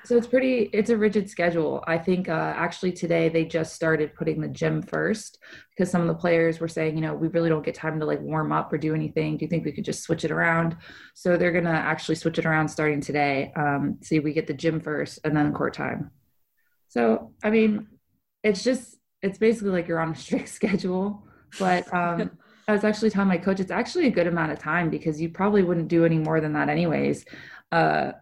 so 0.05 0.17
it's 0.17 0.26
pretty, 0.26 0.69
it's 0.73 0.91
a 0.91 0.97
rigid 0.97 1.31
schedule. 1.31 1.85
I 1.87 1.97
think 1.97 2.29
uh, 2.29 2.55
actually 2.57 2.91
today 2.91 3.29
they 3.29 3.45
just 3.45 3.73
started 3.73 4.17
putting 4.17 4.41
the 4.41 4.49
gym 4.49 4.83
first 4.83 5.38
because 5.71 5.93
some 5.93 6.00
of 6.00 6.09
the 6.09 6.14
players 6.14 6.59
were 6.59 6.67
saying, 6.67 6.97
you 6.97 7.02
know, 7.02 7.14
we 7.14 7.29
really 7.29 7.49
don't 7.49 7.64
get 7.64 7.76
time 7.76 8.00
to 8.00 8.05
like 8.05 8.21
warm 8.21 8.50
up 8.50 8.73
or 8.73 8.79
do 8.79 8.97
anything. 8.97 9.37
Do 9.37 9.45
you 9.45 9.49
think 9.49 9.64
we 9.64 9.71
could 9.71 9.85
just 9.85 10.02
switch 10.02 10.25
it 10.25 10.33
around? 10.33 10.76
So 11.14 11.37
they're 11.37 11.52
to 11.52 11.71
actually 11.71 12.17
switch 12.17 12.41
it 12.41 12.47
around 12.47 12.69
starting 12.69 13.00
today. 13.00 13.52
Um, 13.55 13.99
see, 14.02 14.19
we 14.19 14.33
get 14.33 14.49
the 14.49 14.55
gym 14.55 14.81
first 14.81 15.21
and 15.23 15.37
then 15.37 15.52
court 15.52 15.75
time. 15.75 16.11
So, 16.88 17.33
I 17.45 17.50
mean, 17.50 17.87
it's 18.43 18.64
just, 18.64 18.97
it's 19.23 19.38
basically 19.38 19.71
like 19.71 19.88
you're 19.88 20.00
on 20.00 20.12
a 20.12 20.17
strict 20.17 20.49
schedule. 20.59 21.23
But 21.59 21.93
um, 21.93 22.31
I 22.69 22.73
was 22.73 22.85
actually 22.85 23.11
telling 23.11 23.29
my 23.29 23.38
coach, 23.38 23.61
it's 23.61 23.71
actually 23.71 24.07
a 24.07 24.11
good 24.11 24.26
amount 24.26 24.52
of 24.52 24.59
time 24.59 24.91
because 24.91 25.21
you 25.21 25.29
probably 25.29 25.62
wouldn't 25.62 25.88
do 25.88 26.05
any 26.05 26.19
more 26.19 26.41
than 26.41 26.52
that 26.55 26.69
anyways. 26.69 27.25
Uh, 27.71 28.12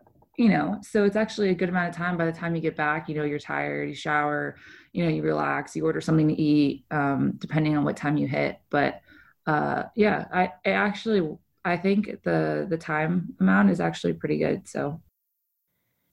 you 0.40 0.48
know 0.48 0.78
so 0.80 1.04
it's 1.04 1.16
actually 1.16 1.50
a 1.50 1.54
good 1.54 1.68
amount 1.68 1.90
of 1.90 1.94
time 1.94 2.16
by 2.16 2.24
the 2.24 2.32
time 2.32 2.54
you 2.54 2.62
get 2.62 2.74
back 2.74 3.10
you 3.10 3.14
know 3.14 3.24
you're 3.24 3.38
tired 3.38 3.90
you 3.90 3.94
shower 3.94 4.56
you 4.94 5.04
know 5.04 5.10
you 5.10 5.22
relax 5.22 5.76
you 5.76 5.84
order 5.84 6.00
something 6.00 6.28
to 6.28 6.40
eat 6.40 6.86
um, 6.90 7.34
depending 7.38 7.76
on 7.76 7.84
what 7.84 7.94
time 7.94 8.16
you 8.16 8.26
hit 8.26 8.58
but 8.70 9.02
uh, 9.46 9.82
yeah 9.94 10.24
I, 10.32 10.44
I 10.64 10.70
actually 10.70 11.36
i 11.62 11.76
think 11.76 12.22
the 12.22 12.66
the 12.70 12.78
time 12.78 13.36
amount 13.38 13.68
is 13.68 13.80
actually 13.80 14.14
pretty 14.14 14.38
good 14.38 14.66
so 14.66 15.02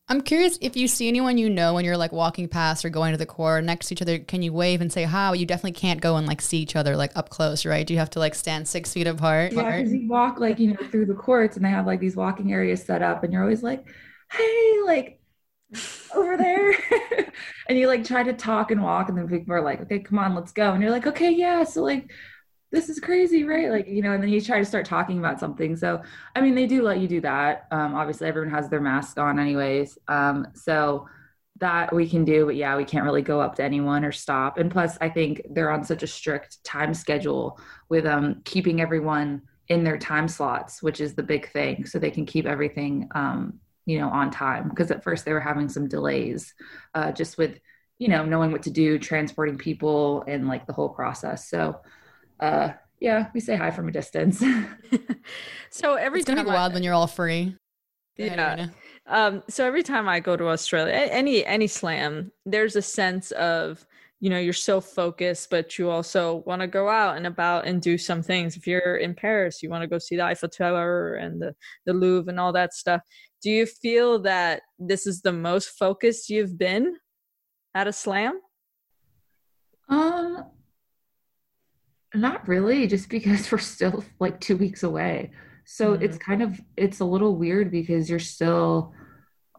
I'm 0.10 0.22
curious 0.22 0.58
if 0.62 0.78
you 0.78 0.88
see 0.88 1.10
anyone 1.10 1.38
you 1.38 1.50
know 1.50 1.74
when 1.74 1.84
you're 1.84 1.98
like 1.98 2.14
walking 2.14 2.48
past 2.48 2.86
or 2.86 2.90
going 2.90 3.12
to 3.12 3.18
the 3.18 3.26
court 3.26 3.64
next 3.66 3.88
to 3.88 3.94
each 3.94 4.02
other, 4.02 4.20
can 4.20 4.42
you 4.42 4.54
wave 4.54 4.80
and 4.80 4.92
say 4.92 5.04
hi? 5.04 5.34
You 5.34 5.46
definitely 5.46 5.74
can't 5.74 6.00
go 6.00 6.16
and 6.16 6.26
like 6.26 6.42
see 6.42 6.60
each 6.60 6.78
other 6.78 6.96
like 6.96 7.12
up 7.16 7.30
close, 7.30 7.66
right? 7.66 7.86
Do 7.86 7.94
you 7.94 8.00
have 8.00 8.10
to 8.12 8.20
like 8.20 8.34
stand 8.34 8.68
six 8.70 8.94
feet 8.94 9.06
apart? 9.08 9.52
Yeah, 9.52 9.76
because 9.76 9.92
you 9.94 10.08
walk 10.08 10.40
like, 10.40 10.60
you 10.60 10.70
know, 10.74 10.88
through 10.92 11.08
the 11.08 11.14
courts 11.14 11.58
and 11.58 11.66
they 11.66 11.70
have 11.70 11.86
like 11.86 12.00
these 12.00 12.16
walking 12.16 12.54
areas 12.54 12.84
set 12.86 13.02
up 13.02 13.24
and 13.24 13.34
you're 13.34 13.42
always 13.44 13.64
like, 13.64 13.86
hey, 14.32 14.74
like 14.86 15.20
over 16.16 16.38
there. 16.38 16.74
and 17.68 17.78
you 17.78 17.88
like 17.88 18.06
try 18.06 18.24
to 18.24 18.34
talk 18.34 18.72
and 18.72 18.82
walk 18.82 19.10
and 19.10 19.18
then 19.18 19.28
people 19.28 19.54
are 19.54 19.62
like, 19.62 19.82
okay, 19.82 20.00
come 20.00 20.20
on, 20.20 20.36
let's 20.36 20.52
go. 20.54 20.72
And 20.74 20.82
you're 20.82 20.92
like, 20.92 21.08
okay, 21.08 21.32
yeah. 21.32 21.64
So 21.66 21.84
like 21.84 22.12
this 22.72 22.90
is 22.90 23.00
crazy, 23.00 23.44
right? 23.44 23.72
Like, 23.72 23.88
you 23.88 24.02
know, 24.02 24.12
and 24.12 24.22
then 24.22 24.30
you 24.30 24.42
try 24.42 24.60
to 24.60 24.66
start 24.66 24.86
talking 24.86 25.20
about 25.20 25.40
something. 25.40 25.76
So, 25.76 26.02
I 26.36 26.42
mean, 26.42 26.54
they 26.54 26.68
do 26.68 26.84
let 26.84 27.00
you 27.00 27.08
do 27.08 27.22
that. 27.22 27.68
Um, 27.72 27.96
obviously, 27.96 28.28
everyone 28.28 28.54
has 28.54 28.70
their 28.70 28.82
mask 28.82 29.18
on, 29.18 29.40
anyways. 29.40 29.98
Um, 30.08 30.48
so 30.54 31.08
that 31.60 31.94
we 31.94 32.08
can 32.08 32.24
do, 32.24 32.46
but 32.46 32.56
yeah, 32.56 32.76
we 32.78 32.86
can't 32.86 33.06
really 33.06 33.22
go 33.22 33.42
up 33.42 33.56
to 33.56 33.64
anyone 33.64 34.06
or 34.06 34.12
stop. 34.12 34.58
And 34.58 34.70
plus, 34.70 34.98
I 35.02 35.10
think 35.10 35.42
they're 35.50 35.72
on 35.72 35.84
such 35.84 36.04
a 36.04 36.08
strict 36.08 36.64
time 36.64 36.94
schedule 36.94 37.60
with 37.90 38.06
um, 38.06 38.42
keeping 38.44 38.82
everyone 38.82 39.42
in 39.70 39.84
their 39.84 39.98
time 39.98 40.28
slots, 40.28 40.84
which 40.84 41.02
is 41.02 41.16
the 41.16 41.24
big 41.24 41.52
thing. 41.52 41.86
So 41.86 42.00
they 42.00 42.12
can 42.12 42.26
keep 42.26 42.46
everything, 42.46 43.10
um, 43.16 43.60
you 43.86 44.00
know, 44.00 44.10
on 44.10 44.30
time. 44.30 44.70
Because 44.70 44.92
at 44.92 45.04
first 45.04 45.26
they 45.26 45.34
were 45.34 45.40
having 45.40 45.70
some 45.70 45.88
delays 45.88 46.54
uh, 46.94 47.12
just 47.12 47.38
with, 47.38 47.60
you 47.98 48.08
know, 48.08 48.24
knowing 48.24 48.52
what 48.52 48.64
to 48.64 48.72
do, 48.72 49.00
transporting 49.00 49.58
people, 49.58 50.24
and 50.28 50.48
like 50.48 50.68
the 50.68 50.74
whole 50.74 50.90
process. 50.90 51.50
So, 51.50 51.80
uh, 52.40 52.70
yeah, 53.00 53.30
we 53.34 53.40
say 53.40 53.56
hi 53.56 53.72
from 53.72 53.88
a 53.88 53.92
distance. 53.92 54.44
so 55.70 55.96
every 55.96 56.20
it's 56.20 56.28
gonna 56.28 56.44
be 56.44 56.50
wild 56.50 56.74
when 56.74 56.84
you're 56.84 56.94
all 56.94 57.08
free. 57.08 57.56
Yeah. 58.18 58.68
Um, 59.06 59.44
so 59.48 59.66
every 59.66 59.84
time 59.84 60.10
I 60.10 60.20
go 60.20 60.36
to 60.36 60.48
Australia, 60.48 60.94
any 60.94 61.46
any 61.46 61.68
slam, 61.68 62.32
there's 62.46 62.76
a 62.76 62.82
sense 62.82 63.32
of 63.32 63.86
you 64.20 64.30
know 64.30 64.40
you're 64.40 64.54
so 64.54 64.82
focused, 64.82 65.50
but 65.50 65.78
you 65.78 65.90
also 65.90 66.44
want 66.48 66.62
to 66.62 66.68
go 66.68 66.90
out 66.90 67.18
and 67.18 67.28
about 67.28 67.68
and 67.68 67.82
do 67.82 67.98
some 67.98 68.24
things. 68.24 68.58
If 68.58 68.66
you're 68.66 68.98
in 68.98 69.14
Paris, 69.14 69.62
you 69.62 69.70
want 69.70 69.84
to 69.84 69.88
go 69.88 70.00
see 70.00 70.16
the 70.16 70.24
Eiffel 70.24 70.50
Tower 70.50 71.16
and 71.16 71.42
the 71.42 71.56
the 71.86 71.94
Louvre 71.94 72.30
and 72.30 72.40
all 72.40 72.52
that 72.54 72.74
stuff. 72.74 73.02
Do 73.42 73.52
you 73.52 73.68
feel 73.68 74.20
that 74.24 74.64
this 74.80 75.06
is 75.06 75.22
the 75.22 75.34
most 75.34 75.70
focused 75.78 76.30
you've 76.30 76.58
been 76.58 76.96
at 77.76 77.88
a 77.88 77.94
slam? 77.94 78.42
Um, 79.90 80.46
not 82.14 82.48
really, 82.48 82.88
just 82.88 83.10
because 83.10 83.52
we're 83.52 83.58
still 83.60 84.04
like 84.20 84.40
two 84.40 84.58
weeks 84.58 84.84
away. 84.84 85.32
So 85.66 85.94
mm-hmm. 85.94 86.04
it's 86.04 86.18
kind 86.18 86.42
of 86.42 86.60
it's 86.76 87.00
a 87.00 87.06
little 87.06 87.36
weird 87.36 87.72
because 87.72 88.10
you're 88.10 88.20
still 88.20 88.94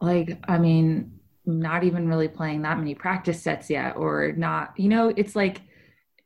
like, 0.00 0.38
I 0.48 0.58
mean, 0.58 1.20
not 1.44 1.84
even 1.84 2.08
really 2.08 2.28
playing 2.28 2.62
that 2.62 2.78
many 2.78 2.94
practice 2.94 3.42
sets 3.42 3.70
yet, 3.70 3.96
or 3.96 4.32
not, 4.32 4.74
you 4.78 4.88
know, 4.88 5.12
it's 5.16 5.34
like 5.34 5.62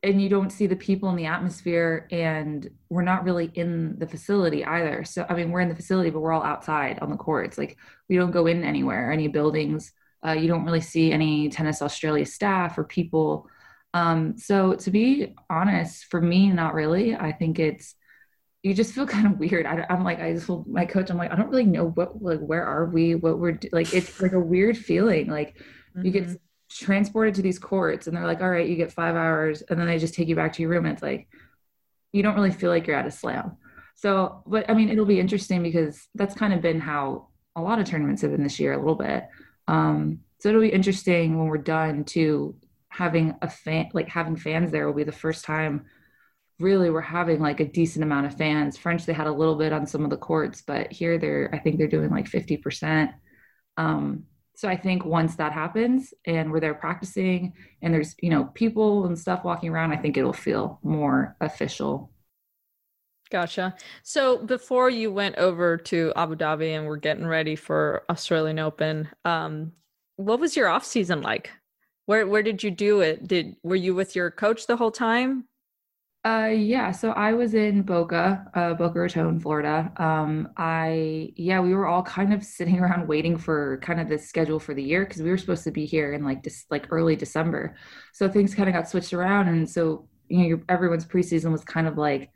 and 0.05 0.21
you 0.21 0.29
don't 0.29 0.51
see 0.51 0.67
the 0.67 0.77
people 0.77 1.09
in 1.11 1.17
the 1.17 1.27
atmosphere 1.27 2.09
and 2.11 2.69
we're 2.89 3.03
not 3.03 3.25
really 3.25 3.51
in 3.55 3.97
the 3.99 4.07
facility 4.07 4.65
either 4.65 5.05
so 5.05 5.25
i 5.29 5.35
mean 5.35 5.51
we're 5.51 5.61
in 5.61 5.69
the 5.69 5.77
facility 5.77 6.11
but 6.11 6.21
we're 6.21 6.33
all 6.33 6.43
outside 6.43 6.99
on 7.01 7.11
the 7.11 7.17
courts 7.17 7.57
like 7.57 7.77
we 8.09 8.17
don't 8.17 8.33
go 8.33 8.47
in 8.47 8.65
anywhere 8.65 9.13
any 9.13 9.29
buildings 9.29 9.93
uh, 10.27 10.33
you 10.33 10.49
don't 10.49 10.65
really 10.65 10.81
see 10.81 11.13
any 11.13 11.49
tennis 11.49 11.83
australia 11.83 12.27
staff 12.27 12.77
or 12.79 12.85
people 12.85 13.49
um, 13.95 14.39
so 14.39 14.75
to 14.75 14.91
be 14.91 15.35
honest, 15.51 16.07
for 16.07 16.21
me, 16.21 16.51
not 16.51 16.75
really. 16.75 17.15
I 17.15 17.33
think 17.33 17.59
it's 17.59 17.95
you 18.63 18.75
just 18.75 18.95
feel 18.95 19.07
kind 19.17 19.27
of 19.27 19.39
weird. 19.39 19.67
I, 19.67 19.87
am 19.89 20.05
like, 20.05 20.21
I 20.21 20.33
just 20.33 20.47
told 20.47 20.67
my 20.67 20.87
coach, 20.87 21.11
I'm 21.11 21.19
like, 21.19 21.33
I 21.33 21.37
don't 21.37 21.51
really 21.51 21.67
know 21.67 21.89
what, 21.91 22.23
like, 22.23 22.41
where 22.41 22.65
are 22.65 22.87
we? 22.87 23.15
What 23.15 23.39
we're 23.39 23.59
like, 23.73 23.93
it's 23.93 24.21
like 24.21 24.33
a 24.33 24.41
weird 24.41 24.77
feeling. 24.79 25.29
Like 25.29 25.57
mm-hmm. 25.57 26.07
you 26.07 26.13
get 26.13 26.25
mm-hmm. 26.25 26.37
transported 26.71 27.35
to 27.37 27.43
these 27.43 27.59
courts, 27.59 28.07
and 28.07 28.17
they're 28.17 28.27
like, 28.27 28.41
all 28.41 28.51
right, 28.51 28.69
you 28.69 28.77
get 28.77 28.93
five 28.93 29.17
hours, 29.17 29.63
and 29.63 29.79
then 29.79 29.87
they 29.87 29.99
just 29.99 30.15
take 30.15 30.29
you 30.29 30.37
back 30.37 30.55
to 30.55 30.63
your 30.63 30.71
room. 30.71 30.87
And 30.87 30.95
it's 30.95 31.03
like 31.03 31.29
you 32.13 32.23
don't 32.23 32.35
really 32.35 32.51
feel 32.51 32.71
like 32.71 32.87
you're 32.87 32.97
at 32.97 33.07
a 33.07 33.11
slam. 33.11 33.57
So, 33.95 34.43
but 34.47 34.69
I 34.71 34.75
mean, 34.75 34.89
it'll 34.89 35.05
be 35.05 35.21
interesting 35.21 35.63
because 35.63 36.09
that's 36.15 36.35
kind 36.35 36.53
of 36.53 36.61
been 36.61 36.81
how 36.81 37.29
a 37.55 37.61
lot 37.61 37.79
of 37.79 37.87
tournaments 37.87 38.23
have 38.23 38.31
been 38.31 38.43
this 38.43 38.59
year, 38.59 38.73
a 38.73 38.79
little 38.79 38.95
bit. 38.95 39.29
Um, 39.69 40.21
so 40.39 40.49
it'll 40.49 40.61
be 40.61 40.69
interesting 40.69 41.39
when 41.39 41.47
we're 41.47 41.59
done 41.59 42.05
to 42.05 42.57
having 42.93 43.35
a 43.43 43.49
fan 43.49 43.89
like 43.95 44.09
having 44.09 44.37
fans 44.37 44.71
there 44.71 44.87
will 44.87 44.95
be 44.95 45.05
the 45.05 45.13
first 45.13 45.45
time 45.45 45.85
really 46.61 46.91
we're 46.91 47.01
having 47.01 47.41
like 47.41 47.61
a 47.61 47.65
decent 47.65 48.03
amount 48.03 48.27
of 48.27 48.37
fans 48.37 48.77
french 48.77 49.07
they 49.07 49.13
had 49.13 49.27
a 49.27 49.33
little 49.33 49.57
bit 49.57 49.73
on 49.73 49.87
some 49.87 50.05
of 50.05 50.11
the 50.11 50.17
courts 50.17 50.63
but 50.67 50.93
here 50.93 51.17
they're 51.19 51.51
i 51.55 51.59
think 51.59 51.79
they're 51.79 51.89
doing 51.89 52.11
like 52.11 52.27
50% 52.27 53.13
um, 53.79 54.25
so 54.55 54.69
i 54.69 54.77
think 54.77 55.05
once 55.05 55.37
that 55.37 55.53
happens 55.53 56.13
and 56.27 56.53
we're 56.53 56.61
there 56.61 56.75
practicing 56.75 57.55
and 57.81 57.95
there's 57.95 58.15
you 58.21 58.29
know 58.29 58.45
people 58.55 59.07
and 59.07 59.19
stuff 59.19 59.43
walking 59.43 59.71
around 59.71 59.93
i 59.93 59.97
think 59.97 60.17
it'll 60.17 60.33
feel 60.33 60.79
more 60.83 61.37
official 61.41 62.13
Gotcha. 63.33 63.75
So 64.03 64.37
before 64.37 64.91
you 64.91 65.11
went 65.11 65.37
over 65.37 65.79
to 65.79 66.13
Abu 66.17 66.37
Dhabi 66.37 66.77
and 66.77 66.87
we're 66.87 66.99
getting 66.99 67.27
ready 67.27 67.57
for 67.57 68.05
Australian 68.11 68.59
Open, 68.59 69.09
um, 69.25 69.73
what 70.17 70.39
was 70.39 70.55
your 70.55 70.69
off 70.69 70.85
season 70.85 71.23
like? 71.23 71.51
Where 72.07 72.27
where 72.29 72.43
did 72.45 72.63
you 72.63 72.71
do 72.71 73.01
it? 73.01 73.27
Did 73.27 73.57
were 73.65 73.75
you 73.77 73.95
with 73.95 74.15
your 74.15 74.31
coach 74.31 74.67
the 74.67 74.77
whole 74.77 74.93
time? 74.93 75.49
Uh 76.25 76.51
yeah, 76.55 76.93
so 76.93 77.11
I 77.11 77.33
was 77.33 77.53
in 77.55 77.83
Boca, 77.83 78.47
uh 78.55 78.75
Boca 78.75 79.01
Raton, 79.01 79.41
Florida. 79.41 79.93
Um 79.97 80.51
I 80.57 81.33
yeah, 81.37 81.59
we 81.61 81.75
were 81.75 81.87
all 81.89 82.05
kind 82.05 82.33
of 82.33 82.45
sitting 82.45 82.79
around 82.81 83.09
waiting 83.09 83.37
for 83.37 83.79
kind 83.79 84.01
of 84.01 84.09
the 84.09 84.19
schedule 84.19 84.61
for 84.61 84.73
the 84.73 84.83
year 84.83 85.05
because 85.05 85.21
we 85.21 85.31
were 85.31 85.39
supposed 85.39 85.65
to 85.65 85.73
be 85.73 85.85
here 85.85 86.13
in 86.13 86.25
like 86.25 86.45
just 86.45 86.71
like 86.71 86.87
early 86.93 87.17
December. 87.17 87.75
So 88.13 88.29
things 88.29 88.55
kind 88.55 88.69
of 88.69 88.75
got 88.75 88.89
switched 88.89 89.13
around 89.13 89.49
and 89.49 89.69
so 89.69 90.09
you 90.29 90.57
know 90.57 90.63
everyone's 90.69 91.05
preseason 91.07 91.51
was 91.51 91.65
kind 91.65 91.89
of 91.89 91.99
like 91.99 92.31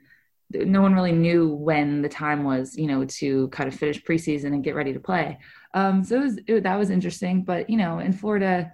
no 0.52 0.80
one 0.82 0.94
really 0.94 1.12
knew 1.12 1.48
when 1.48 2.02
the 2.02 2.08
time 2.08 2.44
was, 2.44 2.76
you 2.76 2.86
know, 2.86 3.04
to 3.04 3.48
kind 3.48 3.68
of 3.68 3.74
finish 3.78 4.02
preseason 4.02 4.46
and 4.54 4.62
get 4.62 4.76
ready 4.76 4.92
to 4.92 5.00
play. 5.00 5.38
Um, 5.74 6.04
so 6.04 6.16
it 6.16 6.22
was, 6.22 6.38
it, 6.46 6.62
that 6.62 6.78
was 6.78 6.90
interesting. 6.90 7.42
But 7.42 7.68
you 7.68 7.76
know, 7.76 7.98
in 7.98 8.12
Florida, 8.12 8.72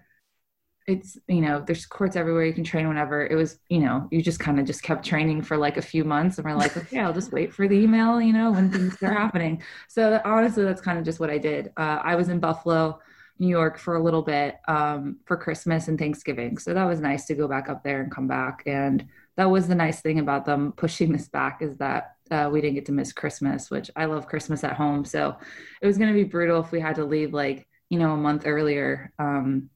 it's 0.87 1.17
you 1.29 1.41
know 1.41 1.63
there's 1.65 1.87
courts 1.87 2.17
everywhere 2.17 2.45
you 2.45 2.53
can 2.53 2.65
train 2.65 2.89
whenever. 2.89 3.25
It 3.25 3.37
was 3.37 3.59
you 3.69 3.79
know 3.81 4.09
you 4.11 4.23
just 4.23 4.41
kind 4.41 4.59
of 4.59 4.67
just 4.67 4.83
kept 4.83 5.05
training 5.05 5.43
for 5.43 5.57
like 5.57 5.77
a 5.77 5.83
few 5.83 6.05
months 6.05 6.39
and 6.39 6.45
we're 6.45 6.55
like 6.55 6.77
okay 6.77 6.99
i'll 6.99 7.13
just 7.13 7.33
wait 7.33 7.53
for 7.55 7.69
the 7.69 7.77
email 7.77 8.21
you 8.21 8.33
know 8.33 8.51
when 8.51 8.71
things 8.71 9.01
are 9.03 9.13
happening. 9.13 9.63
So 9.89 10.21
honestly 10.25 10.65
that's 10.65 10.81
kind 10.81 10.99
of 10.99 11.05
just 11.05 11.21
what 11.21 11.31
i 11.31 11.39
did. 11.39 11.73
Uh, 11.77 12.01
i 12.03 12.17
was 12.17 12.29
in 12.29 12.41
buffalo 12.41 12.99
new 13.39 13.49
york 13.49 13.79
for 13.79 13.97
a 13.97 14.03
little 14.03 14.23
bit 14.23 14.57
um, 14.69 15.19
for 15.25 15.37
christmas 15.37 15.89
and 15.89 15.99
thanksgiving. 15.99 16.59
So 16.59 16.75
that 16.75 16.85
was 16.85 17.01
nice 17.01 17.27
to 17.27 17.35
go 17.35 17.47
back 17.47 17.69
up 17.69 17.85
there 17.85 18.03
and 18.03 18.11
come 18.11 18.27
back. 18.27 18.63
And 18.67 19.07
that 19.37 19.51
was 19.51 19.69
the 19.69 19.75
nice 19.75 20.01
thing 20.01 20.19
about 20.19 20.45
them 20.45 20.73
pushing 20.73 21.13
this 21.13 21.29
back 21.29 21.63
is 21.63 21.77
that 21.79 22.17
uh, 22.31 22.49
we 22.53 22.61
didn't 22.61 22.75
get 22.75 22.87
to 22.87 22.93
miss 22.93 23.13
christmas 23.13 23.71
which 23.71 23.91
i 23.95 24.07
love 24.07 24.27
christmas 24.27 24.65
at 24.65 24.75
home. 24.75 25.05
So 25.05 25.37
it 25.81 25.87
was 25.87 25.97
going 25.97 26.13
to 26.13 26.15
be 26.15 26.25
brutal 26.25 26.61
if 26.61 26.73
we 26.73 26.81
had 26.81 26.97
to 26.97 27.05
leave 27.05 27.33
like 27.33 27.69
you 27.89 27.99
know 27.99 28.13
a 28.13 28.17
month 28.17 28.45
earlier 28.47 29.13
um, 29.19 29.69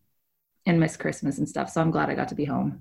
and 0.66 0.80
miss 0.80 0.96
Christmas 0.96 1.38
and 1.38 1.48
stuff. 1.48 1.70
So 1.70 1.80
I'm 1.80 1.90
glad 1.90 2.10
I 2.10 2.14
got 2.14 2.28
to 2.28 2.34
be 2.34 2.44
home. 2.44 2.80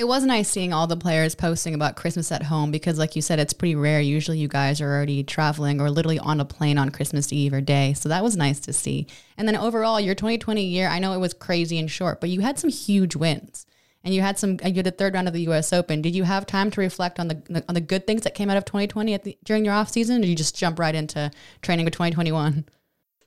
It 0.00 0.08
was 0.08 0.24
nice 0.24 0.48
seeing 0.48 0.72
all 0.72 0.86
the 0.86 0.96
players 0.96 1.34
posting 1.34 1.74
about 1.74 1.94
Christmas 1.94 2.32
at 2.32 2.44
home 2.44 2.70
because, 2.70 2.98
like 2.98 3.16
you 3.16 3.20
said, 3.20 3.38
it's 3.38 3.52
pretty 3.52 3.74
rare. 3.74 4.00
Usually, 4.00 4.38
you 4.38 4.48
guys 4.48 4.80
are 4.80 4.90
already 4.90 5.22
traveling 5.22 5.78
or 5.78 5.90
literally 5.90 6.18
on 6.18 6.40
a 6.40 6.44
plane 6.46 6.78
on 6.78 6.88
Christmas 6.88 7.30
Eve 7.34 7.52
or 7.52 7.60
day. 7.60 7.92
So 7.92 8.08
that 8.08 8.22
was 8.22 8.34
nice 8.34 8.60
to 8.60 8.72
see. 8.72 9.06
And 9.36 9.46
then 9.46 9.56
overall, 9.56 10.00
your 10.00 10.14
2020 10.14 10.64
year, 10.64 10.88
I 10.88 11.00
know 11.00 11.12
it 11.12 11.18
was 11.18 11.34
crazy 11.34 11.78
and 11.78 11.90
short, 11.90 12.18
but 12.18 12.30
you 12.30 12.40
had 12.40 12.58
some 12.58 12.70
huge 12.70 13.14
wins. 13.14 13.66
And 14.02 14.14
you 14.14 14.22
had 14.22 14.38
some. 14.38 14.56
You 14.64 14.72
had 14.76 14.86
the 14.86 14.90
third 14.90 15.12
round 15.12 15.28
of 15.28 15.34
the 15.34 15.42
U.S. 15.42 15.70
Open. 15.70 16.00
Did 16.00 16.16
you 16.16 16.24
have 16.24 16.46
time 16.46 16.70
to 16.70 16.80
reflect 16.80 17.20
on 17.20 17.28
the 17.28 17.62
on 17.68 17.74
the 17.74 17.82
good 17.82 18.06
things 18.06 18.22
that 18.22 18.34
came 18.34 18.48
out 18.48 18.56
of 18.56 18.64
2020 18.64 19.12
at 19.12 19.24
the, 19.24 19.36
during 19.44 19.66
your 19.66 19.74
off 19.74 19.90
season? 19.90 20.16
Or 20.16 20.20
did 20.20 20.28
you 20.30 20.34
just 20.34 20.56
jump 20.56 20.78
right 20.78 20.94
into 20.94 21.30
training 21.60 21.84
for 21.84 21.90
2021? 21.90 22.64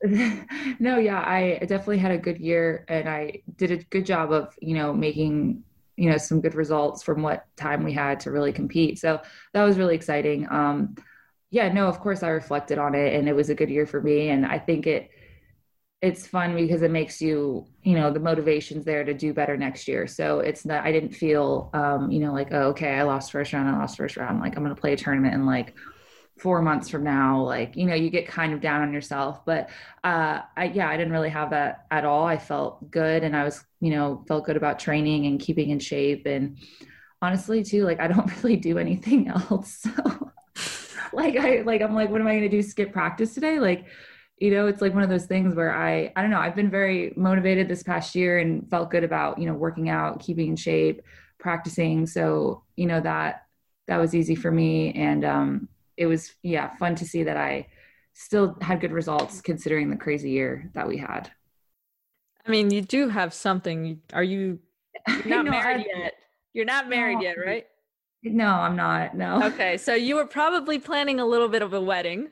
no, 0.80 0.98
yeah, 0.98 1.20
I 1.20 1.60
definitely 1.62 2.00
had 2.00 2.12
a 2.12 2.18
good 2.18 2.38
year 2.40 2.86
and 2.90 3.08
I 3.08 3.42
did 3.56 3.72
a 3.72 3.78
good 3.78 4.06
job 4.06 4.32
of, 4.34 4.54
you 4.62 4.76
know, 4.76 4.92
making, 4.94 5.64
you 5.96 6.10
know, 6.10 6.18
some 6.18 6.42
good 6.42 6.56
results 6.56 7.04
from 7.04 7.22
what 7.22 7.46
time 7.56 7.84
we 7.84 7.94
had 7.94 8.20
to 8.22 8.32
really 8.32 8.52
compete. 8.52 9.00
So 9.00 9.22
that 9.54 9.64
was 9.64 9.78
really 9.78 9.96
exciting. 9.96 10.48
Um, 10.52 10.96
yeah, 11.52 11.72
no, 11.72 11.88
of 11.88 12.00
course 12.02 12.22
I 12.22 12.30
reflected 12.30 12.80
on 12.80 12.96
it 12.96 13.14
and 13.16 13.30
it 13.30 13.34
was 13.34 13.50
a 13.50 13.56
good 13.56 13.70
year 13.70 13.86
for 13.86 14.02
me. 14.02 14.30
And 14.30 14.46
I 14.46 14.60
think 14.60 14.88
it, 14.88 15.10
it's 16.02 16.28
fun 16.28 16.54
because 16.56 16.82
it 16.82 16.92
makes 16.92 17.22
you, 17.22 17.66
you 17.84 17.96
know, 17.96 18.12
the 18.12 18.20
motivation's 18.20 18.84
there 18.84 19.06
to 19.06 19.14
do 19.14 19.34
better 19.34 19.56
next 19.56 19.88
year. 19.88 20.06
So 20.08 20.40
it's 20.40 20.66
not, 20.66 20.86
I 20.86 20.92
didn't 20.92 21.14
feel, 21.14 21.70
um, 21.74 22.12
you 22.12 22.20
know, 22.20 22.34
like, 22.34 22.50
oh, 22.52 22.70
okay, 22.70 22.96
I 22.96 23.04
lost 23.04 23.32
first 23.32 23.54
round, 23.54 23.70
I 23.70 23.78
lost 23.80 23.96
first 23.98 24.18
round. 24.18 24.42
Like 24.42 24.58
I'm 24.58 24.64
going 24.64 24.76
to 24.76 24.82
play 24.82 24.94
a 24.94 24.98
tournament 24.98 25.34
and 25.34 25.46
like, 25.46 25.76
four 26.40 26.62
months 26.62 26.90
from 26.90 27.04
now 27.04 27.42
like 27.42 27.75
you 27.75 27.86
know 27.86 27.94
you 27.94 28.10
get 28.10 28.28
kind 28.28 28.54
of 28.54 28.62
down 28.62 28.82
on 28.82 28.94
yourself. 28.94 29.46
But 29.46 29.70
uh 30.04 30.42
i 30.58 30.66
yeah 30.74 30.90
i 30.90 30.98
didn't 30.98 31.13
really 31.13 31.30
have 31.30 31.52
that 31.52 31.86
at 31.92 32.06
all. 32.06 32.25
I 32.25 32.38
felt 32.38 32.90
good 32.92 33.24
and 33.24 33.36
i 33.36 33.44
was 33.44 33.63
you 33.80 33.92
know 33.92 34.24
felt 34.28 34.46
good 34.46 34.58
about 34.58 34.80
training 34.80 35.25
and 35.25 35.40
keeping 35.40 35.70
in 35.70 35.80
shape. 35.80 36.25
And 36.25 36.58
honestly 37.22 37.63
too 37.63 37.86
like 37.86 38.00
i 38.00 38.08
don't 38.08 38.32
really 38.44 38.58
do 38.58 38.78
anything 38.78 39.28
else. 39.50 39.84
So 39.84 40.32
like 41.13 41.38
i 41.38 41.62
like 41.62 41.82
i'm 41.82 41.94
like 41.94 42.10
what 42.10 42.22
am 42.22 42.28
i 42.28 42.32
going 42.32 42.42
to 42.42 42.50
do? 42.50 42.62
Skip 42.62 42.92
practice 42.92 43.34
today? 43.34 43.60
Like 43.60 43.86
you 44.44 44.52
know, 44.52 44.68
it's 44.68 44.82
like 44.82 44.94
one 44.94 45.04
of 45.04 45.10
those 45.10 45.25
things 45.25 45.56
where 45.56 45.74
I, 45.74 46.12
I 46.18 46.22
don't 46.22 46.32
know, 46.32 46.40
I've 46.40 46.56
been 46.56 46.70
very 46.70 47.13
motivated 47.16 47.70
this 47.70 47.82
past 47.82 48.13
year 48.13 48.40
and 48.40 48.70
felt 48.70 48.92
good 48.92 49.06
about, 49.06 49.40
you 49.40 49.46
know, 49.46 49.54
working 49.54 49.90
out, 49.90 50.20
keeping 50.20 50.50
in 50.50 50.56
shape, 50.58 51.02
practicing. 51.40 52.06
So, 52.08 52.63
you 52.75 52.86
know, 52.86 53.00
that, 53.00 53.46
that 53.88 54.02
was 54.02 54.13
easy 54.13 54.36
for 54.36 54.52
me. 54.52 54.92
And, 54.94 55.24
um, 55.24 55.70
it 55.98 56.08
was, 56.08 56.32
yeah, 56.42 56.76
fun 56.78 56.96
to 56.96 57.06
see 57.06 57.24
that 57.24 57.38
I 57.38 57.68
still 58.14 58.58
had 58.62 58.82
good 58.82 58.92
results 58.92 59.42
considering 59.42 59.90
the 59.90 59.96
crazy 59.96 60.32
year 60.32 60.70
that 60.74 60.88
we 60.88 60.98
had. 60.98 61.32
I 62.46 62.52
mean, 62.52 62.72
you 62.72 62.82
do 62.82 63.10
have 63.10 63.34
something. 63.34 64.02
Are 64.14 64.24
you 64.24 64.60
you're 65.08 65.26
not 65.26 65.46
no, 65.46 65.52
married 65.52 65.88
I, 65.96 66.00
yet? 66.00 66.14
You're 66.54 66.66
not 66.66 66.90
married 66.90 67.16
no, 67.16 67.22
yet, 67.22 67.38
right? 67.44 67.66
No, 68.24 68.48
I'm 68.48 68.76
not. 68.76 69.16
No. 69.16 69.44
Okay. 69.44 69.78
So 69.78 69.96
you 69.96 70.16
were 70.16 70.26
probably 70.26 70.80
planning 70.80 71.20
a 71.20 71.26
little 71.26 71.50
bit 71.50 71.62
of 71.62 71.74
a 71.74 71.82
wedding. 71.82 72.30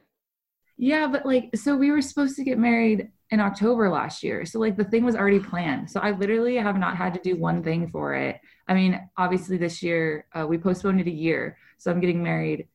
Yeah, 0.78 1.08
but 1.08 1.26
like, 1.26 1.56
so 1.56 1.76
we 1.76 1.92
were 1.92 2.02
supposed 2.02 2.36
to 2.38 2.44
get 2.44 2.58
married 2.58 3.10
in 3.30 3.40
October 3.40 3.90
last 3.90 4.24
year. 4.24 4.46
So 4.46 4.60
like 4.60 4.78
the 4.78 4.84
thing 4.84 5.04
was 5.04 5.16
already 5.16 5.40
planned. 5.40 5.90
So 5.90 6.00
I 6.00 6.12
literally 6.12 6.56
have 6.56 6.78
not 6.78 6.98
had 6.98 7.14
to 7.14 7.20
do 7.22 7.36
one 7.36 7.64
thing 7.64 7.88
for 7.90 8.14
it. 8.14 8.40
I 8.68 8.74
mean, 8.74 9.00
obviously 9.18 9.58
this 9.58 9.82
year 9.82 10.26
uh, 10.34 10.46
we 10.48 10.58
postponed 10.58 11.00
it 11.00 11.08
a 11.08 11.12
year. 11.12 11.58
So 11.78 11.92
I'm 11.92 12.00
getting 12.00 12.24
married 12.24 12.68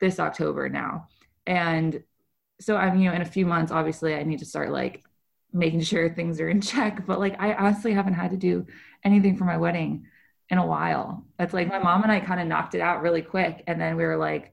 this 0.00 0.18
October 0.18 0.68
now. 0.68 1.08
And 1.46 2.02
so 2.60 2.76
I'm, 2.76 2.98
you 2.98 3.08
know, 3.08 3.14
in 3.14 3.22
a 3.22 3.26
few 3.26 3.46
months, 3.46 3.72
obviously 3.72 4.14
I 4.14 4.22
need 4.22 4.38
to 4.40 4.46
start 4.46 4.70
like 4.70 5.04
making 5.52 5.82
sure 5.82 6.08
things 6.08 6.40
are 6.40 6.48
in 6.48 6.60
check. 6.72 7.06
But 7.06 7.20
like, 7.20 7.40
I 7.40 7.54
honestly 7.54 7.92
haven't 7.92 8.14
had 8.14 8.30
to 8.30 8.36
do 8.36 8.66
anything 9.04 9.36
for 9.36 9.44
my 9.44 9.56
wedding 9.56 10.06
in 10.50 10.58
a 10.58 10.66
while. 10.66 11.24
It's 11.38 11.54
like 11.54 11.68
my 11.68 11.78
mom 11.78 12.02
and 12.02 12.12
I 12.12 12.20
kind 12.20 12.40
of 12.40 12.46
knocked 12.46 12.74
it 12.74 12.80
out 12.80 13.02
really 13.02 13.22
quick. 13.22 13.64
And 13.66 13.80
then 13.80 13.96
we 13.96 14.04
were 14.04 14.16
like, 14.16 14.52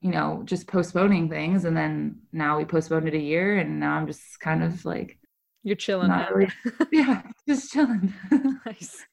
you 0.00 0.10
know, 0.10 0.42
just 0.44 0.66
postponing 0.66 1.28
things. 1.28 1.64
And 1.64 1.76
then 1.76 2.20
now 2.32 2.58
we 2.58 2.64
postponed 2.64 3.08
it 3.08 3.14
a 3.14 3.18
year. 3.18 3.58
And 3.58 3.80
now 3.80 3.94
I'm 3.94 4.06
just 4.06 4.40
kind 4.40 4.62
of 4.62 4.84
like, 4.84 5.18
you're 5.62 5.76
chilling. 5.76 6.10
Really, 6.10 6.50
yeah, 6.92 7.22
just 7.46 7.70
chilling. 7.70 8.14
nice. 8.66 9.04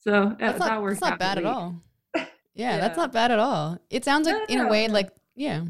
So 0.00 0.36
that's 0.38 0.58
that 0.58 0.66
not, 0.66 0.82
works. 0.82 1.00
That's 1.00 1.10
not 1.10 1.18
bad 1.18 1.38
at 1.38 1.44
all. 1.44 1.80
Yeah, 2.56 2.72
yeah, 2.72 2.78
that's 2.78 2.96
not 2.96 3.12
bad 3.12 3.30
at 3.30 3.38
all. 3.38 3.78
It 3.90 4.04
sounds 4.04 4.26
like, 4.26 4.36
no, 4.36 4.44
in 4.48 4.58
no, 4.58 4.66
a 4.66 4.70
way, 4.70 4.86
no. 4.86 4.94
like, 4.94 5.10
yeah. 5.34 5.64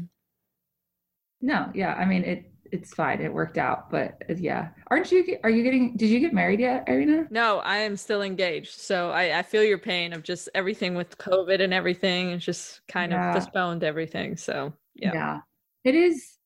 No, 1.41 1.69
yeah. 1.75 1.93
I 1.93 2.05
mean, 2.05 2.23
it 2.23 2.51
it's 2.71 2.93
fine. 2.93 3.21
It 3.21 3.33
worked 3.33 3.57
out. 3.57 3.89
But 3.89 4.23
uh, 4.29 4.35
yeah, 4.37 4.69
aren't 4.87 5.11
you? 5.11 5.37
Are 5.43 5.49
you 5.49 5.63
getting? 5.63 5.95
Did 5.95 6.09
you 6.09 6.19
get 6.19 6.33
married 6.33 6.59
yet, 6.59 6.85
Irina? 6.87 7.27
No, 7.29 7.59
I 7.59 7.77
am 7.77 7.97
still 7.97 8.21
engaged. 8.21 8.71
So 8.79 9.11
I, 9.11 9.39
I 9.39 9.41
feel 9.43 9.63
your 9.63 9.77
pain 9.77 10.13
of 10.13 10.23
just 10.23 10.49
everything 10.55 10.95
with 10.95 11.17
COVID 11.17 11.61
and 11.61 11.73
everything. 11.73 12.31
It's 12.31 12.45
just 12.45 12.81
kind 12.87 13.11
yeah. 13.11 13.29
of 13.29 13.35
postponed 13.35 13.83
everything. 13.83 14.37
So 14.37 14.73
yeah, 14.95 15.13
yeah, 15.13 15.39
it 15.83 15.95
is. 15.95 16.37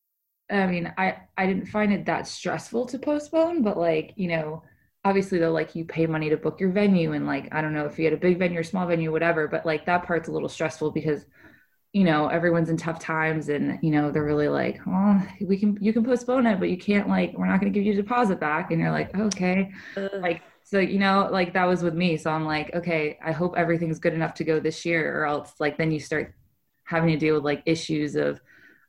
I 0.49 0.67
mean, 0.67 0.91
I 0.97 1.17
I 1.37 1.45
didn't 1.45 1.67
find 1.67 1.93
it 1.93 2.05
that 2.05 2.27
stressful 2.27 2.87
to 2.87 2.99
postpone, 2.99 3.61
but 3.61 3.77
like 3.77 4.13
you 4.15 4.27
know, 4.27 4.63
obviously 5.03 5.39
though, 5.39 5.51
like 5.51 5.75
you 5.75 5.85
pay 5.85 6.05
money 6.05 6.29
to 6.29 6.37
book 6.37 6.59
your 6.59 6.71
venue, 6.71 7.13
and 7.13 7.25
like 7.25 7.49
I 7.51 7.61
don't 7.61 7.73
know 7.73 7.85
if 7.85 7.97
you 7.97 8.05
had 8.05 8.13
a 8.13 8.17
big 8.17 8.39
venue 8.39 8.59
or 8.59 8.63
small 8.63 8.87
venue, 8.87 9.11
whatever. 9.11 9.47
But 9.47 9.65
like 9.65 9.85
that 9.85 10.05
part's 10.05 10.29
a 10.29 10.31
little 10.31 10.49
stressful 10.49 10.91
because 10.91 11.25
you 11.93 12.03
know 12.03 12.27
everyone's 12.27 12.69
in 12.69 12.77
tough 12.77 12.99
times 12.99 13.49
and 13.49 13.77
you 13.81 13.91
know 13.91 14.11
they're 14.11 14.23
really 14.23 14.47
like 14.47 14.79
oh 14.87 15.21
we 15.45 15.57
can 15.57 15.77
you 15.81 15.91
can 15.91 16.05
postpone 16.05 16.47
it 16.47 16.57
but 16.57 16.69
you 16.69 16.77
can't 16.77 17.09
like 17.09 17.33
we're 17.37 17.45
not 17.45 17.59
going 17.59 17.71
to 17.71 17.77
give 17.77 17.85
you 17.85 17.93
a 17.93 18.01
deposit 18.01 18.39
back. 18.39 18.71
And 18.71 18.79
you're 18.79 18.91
like 18.91 19.15
okay. 19.17 19.71
Like 20.13 20.41
so 20.63 20.79
you 20.79 20.99
know 20.99 21.27
like 21.31 21.53
that 21.53 21.65
was 21.65 21.83
with 21.83 21.93
me. 21.93 22.17
So 22.17 22.31
i'm 22.31 22.45
like 22.45 22.73
okay 22.73 23.17
i 23.23 23.31
hope 23.31 23.55
everything's 23.57 23.99
good 23.99 24.13
enough 24.13 24.35
to 24.35 24.43
go 24.43 24.59
this 24.59 24.85
year 24.85 25.19
or 25.19 25.25
else 25.25 25.53
like 25.59 25.77
then 25.77 25.91
you 25.91 25.99
start 25.99 26.33
having 26.85 27.09
to 27.09 27.17
deal 27.17 27.35
with 27.35 27.43
like 27.43 27.63
issues 27.65 28.15
of 28.15 28.39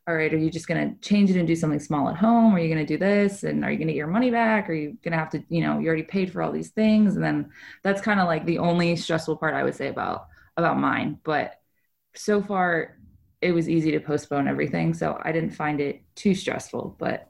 all 0.09 0.15
right 0.15 0.35
are 0.35 0.39
you 0.39 0.51
just 0.51 0.67
going 0.67 0.89
to 0.89 1.09
change 1.09 1.31
it 1.31 1.37
and 1.37 1.47
do 1.47 1.55
something 1.55 1.79
small 1.79 2.09
at 2.09 2.17
home 2.17 2.55
are 2.55 2.59
you 2.59 2.73
going 2.73 2.85
to 2.85 2.95
do 2.95 2.99
this 2.99 3.45
and 3.45 3.65
are 3.65 3.71
you 3.71 3.77
going 3.77 3.87
to 3.87 3.93
get 3.93 3.99
your 3.99 4.07
money 4.07 4.31
back 4.31 4.69
are 4.69 4.75
you 4.75 4.97
going 5.03 5.13
to 5.13 5.19
have 5.19 5.31
to 5.31 5.43
you 5.49 5.61
know 5.61 5.79
you 5.79 5.87
already 5.87 6.03
paid 6.03 6.33
for 6.33 6.43
all 6.43 6.51
these 6.53 6.71
things 6.71 7.15
and 7.15 7.25
then 7.25 7.51
that's 7.83 8.01
kind 8.01 8.21
of 8.21 8.27
like 8.27 8.45
the 8.45 8.59
only 8.59 8.97
stressful 8.97 9.37
part 9.37 9.55
i 9.55 9.63
would 9.63 9.75
say 9.75 9.89
about 9.89 10.27
about 10.57 10.79
mine 10.79 11.19
but 11.23 11.61
so 12.15 12.43
far 12.43 12.97
it 13.43 13.53
was 13.53 13.69
easy 13.69 13.91
to 13.91 14.01
postpone 14.01 14.49
everything. 14.49 14.95
So 14.95 15.21
I 15.23 15.33
didn't 15.33 15.51
find 15.51 15.81
it 15.81 16.01
too 16.15 16.35
stressful, 16.35 16.97
but 16.99 17.29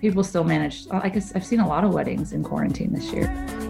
people 0.00 0.24
still 0.24 0.44
managed. 0.44 0.88
I 0.90 1.08
guess 1.08 1.34
I've 1.34 1.44
seen 1.44 1.60
a 1.60 1.68
lot 1.68 1.84
of 1.84 1.92
weddings 1.92 2.32
in 2.32 2.44
quarantine 2.44 2.92
this 2.92 3.12
year. 3.12 3.69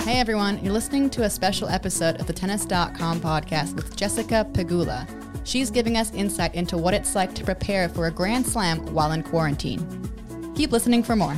Hey 0.11 0.19
everyone, 0.19 0.61
you're 0.61 0.73
listening 0.73 1.09
to 1.11 1.23
a 1.23 1.29
special 1.29 1.69
episode 1.69 2.19
of 2.19 2.27
the 2.27 2.33
Tennis.com 2.33 3.21
podcast 3.21 3.75
with 3.75 3.95
Jessica 3.95 4.45
Pegula. 4.51 5.07
She's 5.47 5.71
giving 5.71 5.95
us 5.95 6.11
insight 6.13 6.53
into 6.53 6.77
what 6.77 6.93
it's 6.93 7.15
like 7.15 7.33
to 7.35 7.45
prepare 7.45 7.87
for 7.87 8.07
a 8.07 8.11
Grand 8.11 8.45
Slam 8.45 8.79
while 8.93 9.13
in 9.13 9.23
quarantine. 9.23 9.79
Keep 10.53 10.73
listening 10.73 11.01
for 11.01 11.15
more. 11.15 11.37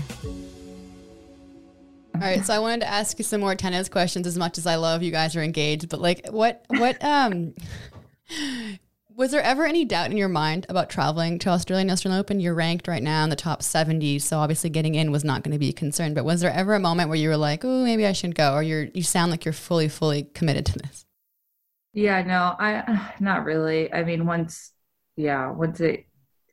All 2.15 2.21
right, 2.21 2.43
so 2.43 2.51
I 2.51 2.57
wanted 2.57 2.79
to 2.79 2.87
ask 2.87 3.19
you 3.19 3.23
some 3.23 3.41
more 3.41 3.53
tennis 3.53 3.89
questions 3.89 4.25
as 4.25 4.39
much 4.39 4.57
as 4.57 4.65
I 4.65 4.77
love 4.77 5.03
you 5.03 5.11
guys 5.11 5.35
are 5.35 5.43
engaged, 5.43 5.87
but 5.87 6.01
like 6.01 6.29
what 6.31 6.65
what 6.69 6.97
um 7.05 7.53
was 9.15 9.31
there 9.31 9.41
ever 9.41 9.65
any 9.65 9.85
doubt 9.85 10.11
in 10.11 10.17
your 10.17 10.29
mind 10.29 10.65
about 10.69 10.89
traveling 10.89 11.37
to 11.39 11.49
Australian 11.49 11.89
Open? 11.89 12.39
You're 12.39 12.53
ranked 12.53 12.87
right 12.87 13.03
now 13.03 13.23
in 13.23 13.29
the 13.29 13.35
top 13.35 13.61
70, 13.61 14.19
so 14.19 14.37
obviously 14.37 14.69
getting 14.69 14.95
in 14.95 15.11
was 15.11 15.23
not 15.23 15.43
going 15.43 15.51
to 15.51 15.59
be 15.59 15.69
a 15.69 15.73
concern. 15.73 16.13
But 16.13 16.25
was 16.25 16.41
there 16.41 16.51
ever 16.51 16.73
a 16.73 16.79
moment 16.79 17.09
where 17.09 17.17
you 17.17 17.29
were 17.29 17.37
like, 17.37 17.63
"Oh, 17.63 17.83
maybe 17.83 18.05
I 18.05 18.13
shouldn't 18.13 18.37
go," 18.37 18.53
or 18.53 18.63
you're 18.63 18.85
you 18.93 19.03
sound 19.03 19.31
like 19.31 19.45
you're 19.45 19.53
fully, 19.53 19.87
fully 19.87 20.23
committed 20.33 20.65
to 20.67 20.79
this? 20.79 21.05
Yeah, 21.93 22.23
no, 22.23 22.55
I 22.57 23.13
not 23.19 23.45
really. 23.45 23.93
I 23.93 24.03
mean, 24.03 24.25
once, 24.25 24.71
yeah, 25.15 25.51
once 25.51 25.79
it, 25.79 26.05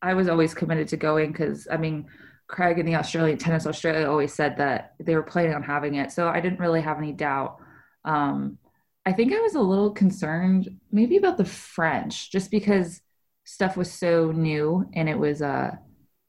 I 0.02 0.14
was 0.14 0.28
always 0.28 0.54
committed 0.54 0.88
to 0.88 0.96
going 0.96 1.32
because 1.32 1.66
I 1.70 1.76
mean, 1.76 2.06
Craig 2.46 2.78
and 2.78 2.88
the 2.88 2.96
Australian 2.96 3.38
Tennis 3.38 3.66
Australia 3.66 4.08
always 4.08 4.34
said 4.34 4.56
that 4.58 4.94
they 5.00 5.14
were 5.14 5.22
planning 5.22 5.54
on 5.54 5.62
having 5.62 5.94
it, 5.94 6.12
so 6.12 6.28
I 6.28 6.40
didn't 6.40 6.60
really 6.60 6.82
have 6.82 6.98
any 6.98 7.12
doubt. 7.12 7.56
Um, 8.04 8.58
I 9.06 9.12
think 9.12 9.32
I 9.32 9.40
was 9.40 9.54
a 9.54 9.60
little 9.60 9.90
concerned 9.90 10.68
maybe 10.92 11.16
about 11.16 11.36
the 11.38 11.44
French 11.44 12.30
just 12.30 12.50
because 12.50 13.00
stuff 13.44 13.76
was 13.76 13.90
so 13.90 14.30
new 14.30 14.88
and 14.94 15.08
it 15.08 15.18
was 15.18 15.42
uh 15.42 15.76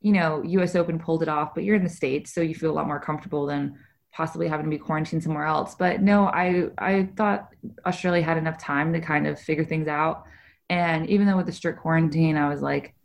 you 0.02 0.14
know, 0.14 0.42
US 0.44 0.76
Open 0.76 0.98
pulled 1.00 1.22
it 1.22 1.30
off, 1.30 1.54
but 1.54 1.64
you're 1.64 1.76
in 1.76 1.84
the 1.84 1.90
States, 1.90 2.34
so 2.34 2.42
you 2.42 2.56
feel 2.56 2.72
a 2.72 2.74
lot 2.74 2.88
more 2.88 3.00
comfortable 3.00 3.46
than 3.46 3.78
possibly 4.12 4.48
having 4.48 4.66
to 4.66 4.70
be 4.70 4.80
quarantined 4.80 5.24
somewhere 5.24 5.46
else. 5.46 5.76
But 5.76 6.02
no, 6.02 6.26
I 6.26 6.70
I 6.78 7.10
thought 7.16 7.50
Australia 7.86 8.24
had 8.24 8.38
enough 8.38 8.58
time 8.58 8.94
to 8.94 9.00
kind 9.00 9.28
of 9.28 9.40
figure 9.40 9.64
things 9.66 9.88
out. 9.88 10.24
And 10.70 11.10
even 11.10 11.28
though 11.28 11.38
with 11.38 11.46
the 11.46 11.52
strict 11.52 11.82
quarantine, 11.82 12.36
I 12.38 12.50
was 12.50 12.62
like, 12.62 12.96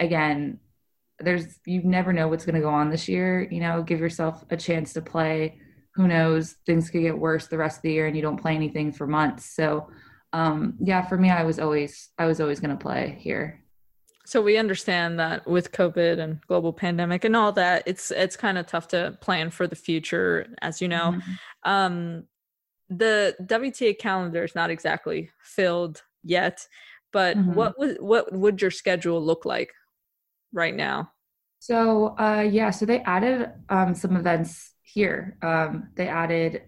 again, 0.00 0.58
there's 1.18 1.58
you 1.66 1.82
never 1.82 2.12
know 2.12 2.28
what's 2.28 2.46
gonna 2.46 2.60
go 2.60 2.70
on 2.70 2.90
this 2.90 3.08
year. 3.08 3.46
You 3.50 3.60
know, 3.60 3.82
give 3.82 4.00
yourself 4.00 4.44
a 4.50 4.56
chance 4.56 4.92
to 4.94 5.02
play 5.02 5.60
who 6.00 6.08
knows 6.08 6.56
things 6.64 6.88
could 6.88 7.02
get 7.02 7.18
worse 7.18 7.46
the 7.46 7.58
rest 7.58 7.78
of 7.78 7.82
the 7.82 7.92
year 7.92 8.06
and 8.06 8.16
you 8.16 8.22
don't 8.22 8.40
play 8.40 8.54
anything 8.54 8.90
for 8.90 9.06
months 9.06 9.54
so 9.54 9.86
um 10.32 10.74
yeah 10.80 11.02
for 11.02 11.18
me 11.18 11.28
i 11.28 11.42
was 11.42 11.58
always 11.58 12.08
i 12.18 12.24
was 12.24 12.40
always 12.40 12.58
going 12.58 12.76
to 12.76 12.82
play 12.82 13.18
here 13.20 13.62
so 14.24 14.40
we 14.40 14.56
understand 14.56 15.18
that 15.18 15.46
with 15.46 15.72
covid 15.72 16.18
and 16.18 16.40
global 16.46 16.72
pandemic 16.72 17.24
and 17.24 17.36
all 17.36 17.52
that 17.52 17.82
it's 17.86 18.10
it's 18.10 18.36
kind 18.36 18.56
of 18.56 18.66
tough 18.66 18.88
to 18.88 19.16
plan 19.20 19.50
for 19.50 19.66
the 19.66 19.76
future 19.76 20.46
as 20.62 20.80
you 20.80 20.88
know 20.88 21.12
mm-hmm. 21.12 21.70
um 21.70 22.24
the 22.88 23.36
wta 23.42 23.96
calendar 23.98 24.42
is 24.42 24.54
not 24.54 24.70
exactly 24.70 25.30
filled 25.42 26.02
yet 26.22 26.66
but 27.12 27.36
mm-hmm. 27.36 27.52
what 27.54 27.78
would 27.78 28.00
what 28.00 28.32
would 28.32 28.62
your 28.62 28.70
schedule 28.70 29.22
look 29.22 29.44
like 29.44 29.72
right 30.52 30.74
now 30.74 31.10
so 31.58 32.16
uh 32.18 32.46
yeah 32.50 32.70
so 32.70 32.86
they 32.86 33.00
added 33.00 33.50
um 33.68 33.94
some 33.94 34.16
events 34.16 34.72
here. 34.82 35.36
Um, 35.42 35.88
they 35.94 36.08
added 36.08 36.62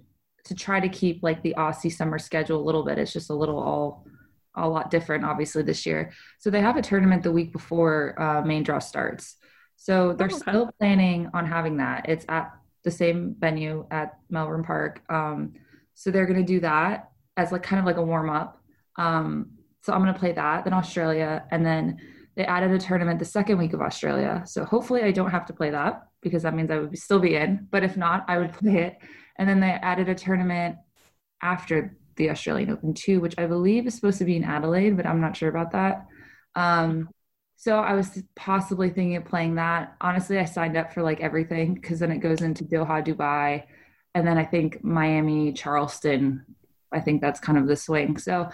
to 0.44 0.54
try 0.54 0.80
to 0.80 0.88
keep 0.88 1.22
like 1.22 1.42
the 1.42 1.54
Aussie 1.56 1.92
summer 1.92 2.18
schedule 2.18 2.60
a 2.60 2.64
little 2.64 2.84
bit. 2.84 2.98
It's 2.98 3.12
just 3.12 3.30
a 3.30 3.34
little 3.34 3.58
all 3.58 4.06
a 4.54 4.68
lot 4.68 4.90
different, 4.90 5.24
obviously, 5.24 5.62
this 5.62 5.86
year. 5.86 6.12
So 6.38 6.50
they 6.50 6.60
have 6.60 6.76
a 6.76 6.82
tournament 6.82 7.22
the 7.22 7.32
week 7.32 7.52
before 7.52 8.20
uh, 8.20 8.42
main 8.42 8.62
draw 8.62 8.80
starts. 8.80 9.36
So 9.76 10.12
they're 10.12 10.28
oh, 10.30 10.36
okay. 10.36 10.50
still 10.50 10.70
planning 10.78 11.30
on 11.32 11.46
having 11.46 11.78
that. 11.78 12.08
It's 12.08 12.26
at 12.28 12.52
the 12.84 12.90
same 12.90 13.34
venue 13.38 13.86
at 13.90 14.18
Melbourne 14.28 14.62
Park. 14.62 15.00
Um, 15.08 15.54
so 15.94 16.10
they're 16.10 16.26
going 16.26 16.38
to 16.38 16.44
do 16.44 16.60
that 16.60 17.10
as 17.36 17.50
like 17.50 17.62
kind 17.62 17.80
of 17.80 17.86
like 17.86 17.96
a 17.96 18.02
warm 18.02 18.28
up. 18.28 18.60
Um, 18.96 19.52
so 19.80 19.92
I'm 19.92 20.02
going 20.02 20.12
to 20.12 20.20
play 20.20 20.32
that, 20.32 20.64
then 20.64 20.74
Australia, 20.74 21.44
and 21.50 21.64
then 21.64 21.98
they 22.36 22.44
added 22.44 22.70
a 22.70 22.78
tournament 22.78 23.18
the 23.18 23.24
second 23.24 23.58
week 23.58 23.72
of 23.72 23.80
Australia. 23.80 24.42
So 24.46 24.64
hopefully 24.64 25.02
I 25.02 25.12
don't 25.12 25.30
have 25.30 25.46
to 25.46 25.52
play 25.52 25.70
that 25.70 26.02
because 26.22 26.44
that 26.44 26.54
means 26.54 26.70
I 26.70 26.78
would 26.78 26.96
still 26.98 27.18
be 27.18 27.34
in. 27.36 27.68
But 27.70 27.84
if 27.84 27.96
not, 27.96 28.24
I 28.28 28.38
would 28.38 28.52
play 28.52 28.78
it. 28.78 28.98
And 29.36 29.48
then 29.48 29.60
they 29.60 29.70
added 29.70 30.08
a 30.08 30.14
tournament 30.14 30.76
after 31.42 31.96
the 32.16 32.30
Australian 32.30 32.70
Open 32.70 32.94
too, 32.94 33.20
which 33.20 33.34
I 33.38 33.46
believe 33.46 33.86
is 33.86 33.94
supposed 33.94 34.18
to 34.18 34.24
be 34.24 34.36
in 34.36 34.44
Adelaide, 34.44 34.96
but 34.96 35.06
I'm 35.06 35.20
not 35.20 35.36
sure 35.36 35.48
about 35.48 35.72
that. 35.72 36.06
Um, 36.54 37.08
so 37.56 37.78
I 37.78 37.94
was 37.94 38.22
possibly 38.34 38.90
thinking 38.90 39.16
of 39.16 39.24
playing 39.24 39.54
that. 39.54 39.96
Honestly, 40.00 40.38
I 40.38 40.44
signed 40.44 40.76
up 40.76 40.92
for 40.92 41.02
like 41.02 41.20
everything 41.20 41.74
because 41.74 42.00
then 42.00 42.10
it 42.10 42.18
goes 42.18 42.42
into 42.42 42.64
Doha, 42.64 43.04
Dubai, 43.06 43.64
and 44.14 44.26
then 44.26 44.36
I 44.36 44.44
think 44.44 44.82
Miami, 44.82 45.52
Charleston. 45.52 46.44
I 46.92 47.00
think 47.00 47.20
that's 47.20 47.40
kind 47.40 47.56
of 47.56 47.66
the 47.66 47.76
swing. 47.76 48.18
So 48.18 48.50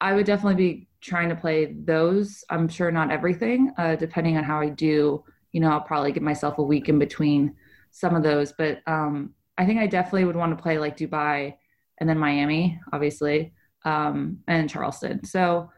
I 0.00 0.14
would 0.14 0.26
definitely 0.26 0.54
be 0.54 0.88
trying 1.00 1.28
to 1.28 1.36
play 1.36 1.72
those. 1.72 2.44
I'm 2.48 2.68
sure 2.68 2.90
not 2.90 3.10
everything, 3.10 3.72
uh, 3.76 3.96
depending 3.96 4.36
on 4.36 4.44
how 4.44 4.60
I 4.60 4.68
do. 4.68 5.24
You 5.52 5.60
know, 5.60 5.70
I'll 5.70 5.80
probably 5.80 6.12
give 6.12 6.22
myself 6.22 6.58
a 6.58 6.62
week 6.62 6.88
in 6.88 6.98
between 6.98 7.54
some 7.90 8.14
of 8.14 8.22
those, 8.22 8.52
but 8.52 8.80
um, 8.86 9.34
I 9.58 9.66
think 9.66 9.78
I 9.78 9.86
definitely 9.86 10.24
would 10.24 10.36
want 10.36 10.56
to 10.56 10.62
play 10.62 10.78
like 10.78 10.96
Dubai 10.96 11.54
and 11.98 12.08
then 12.08 12.18
Miami, 12.18 12.80
obviously, 12.92 13.52
um, 13.84 14.38
and 14.48 14.68
Charleston. 14.68 15.24
So 15.24 15.70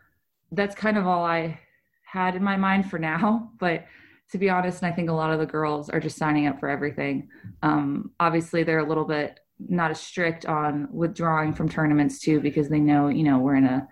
that's 0.53 0.75
kind 0.75 0.97
of 0.97 1.07
all 1.07 1.25
I 1.25 1.59
had 2.05 2.37
in 2.37 2.43
my 2.43 2.57
mind 2.57 2.91
for 2.91 2.99
now. 2.99 3.51
But 3.59 3.85
to 4.31 4.39
be 4.39 4.51
honest, 4.51 4.83
and 4.83 4.91
I 4.91 4.97
think 4.97 5.11
a 5.11 5.13
lot 5.13 5.33
of 5.33 5.39
the 5.39 5.47
girls 5.47 5.91
are 5.91 6.01
just 6.01 6.17
signing 6.17 6.47
up 6.47 6.59
for 6.59 6.69
everything. 6.69 7.29
Um, 7.63 8.13
obviously, 8.19 8.63
they're 8.63 8.79
a 8.79 8.89
little 8.89 9.05
bit 9.05 9.39
not 9.59 9.91
as 9.91 10.01
strict 10.01 10.47
on 10.47 10.89
withdrawing 10.91 11.53
from 11.53 11.69
tournaments 11.69 12.19
too, 12.19 12.41
because 12.41 12.69
they 12.69 12.81
know, 12.81 13.09
you 13.09 13.23
know, 13.23 13.39
we're 13.39 13.57
in 13.57 13.65
a 13.65 13.87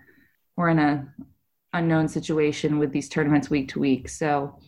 we're 0.57 0.69
in 0.69 0.79
a 0.79 1.07
unknown 1.73 2.07
situation 2.07 2.79
with 2.79 2.91
these 2.91 3.09
tournaments 3.09 3.49
week 3.49 3.69
to 3.69 3.79
week. 3.79 4.09
So 4.09 4.59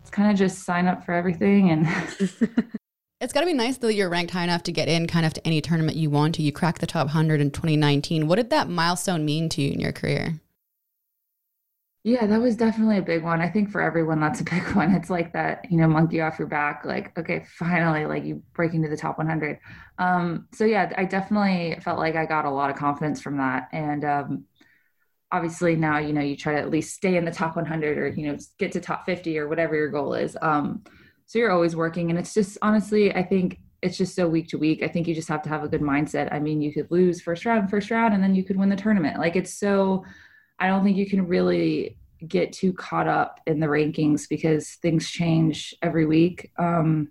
it's 0.00 0.10
kind 0.10 0.30
of 0.30 0.36
just 0.36 0.64
sign 0.64 0.86
up 0.86 1.04
for 1.04 1.12
everything 1.12 1.70
and 1.70 1.86
It's 3.22 3.32
got 3.32 3.40
to 3.40 3.46
be 3.46 3.54
nice 3.54 3.78
though 3.78 3.86
you're 3.86 4.08
ranked 4.08 4.32
high 4.32 4.42
enough 4.42 4.64
to 4.64 4.72
get 4.72 4.88
in 4.88 5.06
kind 5.06 5.24
of 5.24 5.32
to 5.34 5.46
any 5.46 5.60
tournament 5.60 5.96
you 5.96 6.10
want 6.10 6.34
to. 6.34 6.42
You 6.42 6.50
cracked 6.50 6.80
the 6.80 6.88
top 6.88 7.06
100 7.06 7.40
in 7.40 7.52
2019. 7.52 8.26
What 8.26 8.34
did 8.34 8.50
that 8.50 8.68
milestone 8.68 9.24
mean 9.24 9.48
to 9.50 9.62
you 9.62 9.70
in 9.70 9.78
your 9.78 9.92
career? 9.92 10.40
Yeah, 12.04 12.26
that 12.26 12.40
was 12.40 12.56
definitely 12.56 12.98
a 12.98 13.02
big 13.02 13.22
one. 13.22 13.40
I 13.40 13.48
think 13.48 13.70
for 13.70 13.80
everyone, 13.80 14.18
that's 14.18 14.40
a 14.40 14.44
big 14.50 14.64
one. 14.74 14.92
It's 14.92 15.08
like 15.08 15.32
that, 15.34 15.70
you 15.70 15.78
know, 15.78 15.86
monkey 15.86 16.20
off 16.20 16.36
your 16.36 16.48
back. 16.48 16.84
Like, 16.84 17.16
okay, 17.16 17.46
finally, 17.46 18.06
like 18.06 18.24
you 18.24 18.42
break 18.54 18.74
into 18.74 18.88
the 18.88 18.96
top 18.96 19.18
100. 19.18 19.60
Um, 19.98 20.48
so 20.52 20.64
yeah, 20.64 20.92
I 20.98 21.04
definitely 21.04 21.78
felt 21.80 22.00
like 22.00 22.16
I 22.16 22.26
got 22.26 22.44
a 22.44 22.50
lot 22.50 22.70
of 22.70 22.76
confidence 22.76 23.22
from 23.22 23.36
that. 23.36 23.68
And 23.70 24.04
um, 24.04 24.44
obviously 25.32 25.74
now, 25.74 25.98
you 25.98 26.12
know, 26.12 26.20
you 26.20 26.36
try 26.36 26.52
to 26.52 26.60
at 26.60 26.70
least 26.70 26.94
stay 26.94 27.16
in 27.16 27.24
the 27.24 27.30
top 27.30 27.56
100 27.56 27.98
or, 27.98 28.08
you 28.08 28.30
know, 28.30 28.38
get 28.58 28.70
to 28.72 28.80
top 28.80 29.06
50 29.06 29.38
or 29.38 29.48
whatever 29.48 29.74
your 29.74 29.88
goal 29.88 30.12
is. 30.12 30.36
Um, 30.42 30.84
so 31.26 31.38
you're 31.38 31.50
always 31.50 31.74
working. 31.74 32.10
And 32.10 32.18
it's 32.18 32.34
just, 32.34 32.58
honestly, 32.60 33.14
I 33.14 33.22
think 33.22 33.58
it's 33.80 33.96
just 33.96 34.14
so 34.14 34.28
week 34.28 34.48
to 34.48 34.58
week. 34.58 34.82
I 34.82 34.88
think 34.88 35.08
you 35.08 35.14
just 35.14 35.28
have 35.28 35.42
to 35.42 35.48
have 35.48 35.64
a 35.64 35.68
good 35.68 35.80
mindset. 35.80 36.32
I 36.32 36.38
mean, 36.38 36.60
you 36.60 36.72
could 36.72 36.90
lose 36.90 37.22
first 37.22 37.46
round, 37.46 37.70
first 37.70 37.90
round, 37.90 38.12
and 38.12 38.22
then 38.22 38.34
you 38.34 38.44
could 38.44 38.58
win 38.58 38.68
the 38.68 38.76
tournament. 38.76 39.18
Like 39.18 39.34
it's 39.34 39.54
so, 39.54 40.04
I 40.58 40.68
don't 40.68 40.84
think 40.84 40.98
you 40.98 41.08
can 41.08 41.26
really 41.26 41.96
get 42.28 42.52
too 42.52 42.74
caught 42.74 43.08
up 43.08 43.40
in 43.46 43.58
the 43.58 43.66
rankings 43.66 44.28
because 44.28 44.74
things 44.82 45.10
change 45.10 45.74
every 45.82 46.04
week. 46.04 46.52
Um, 46.58 47.08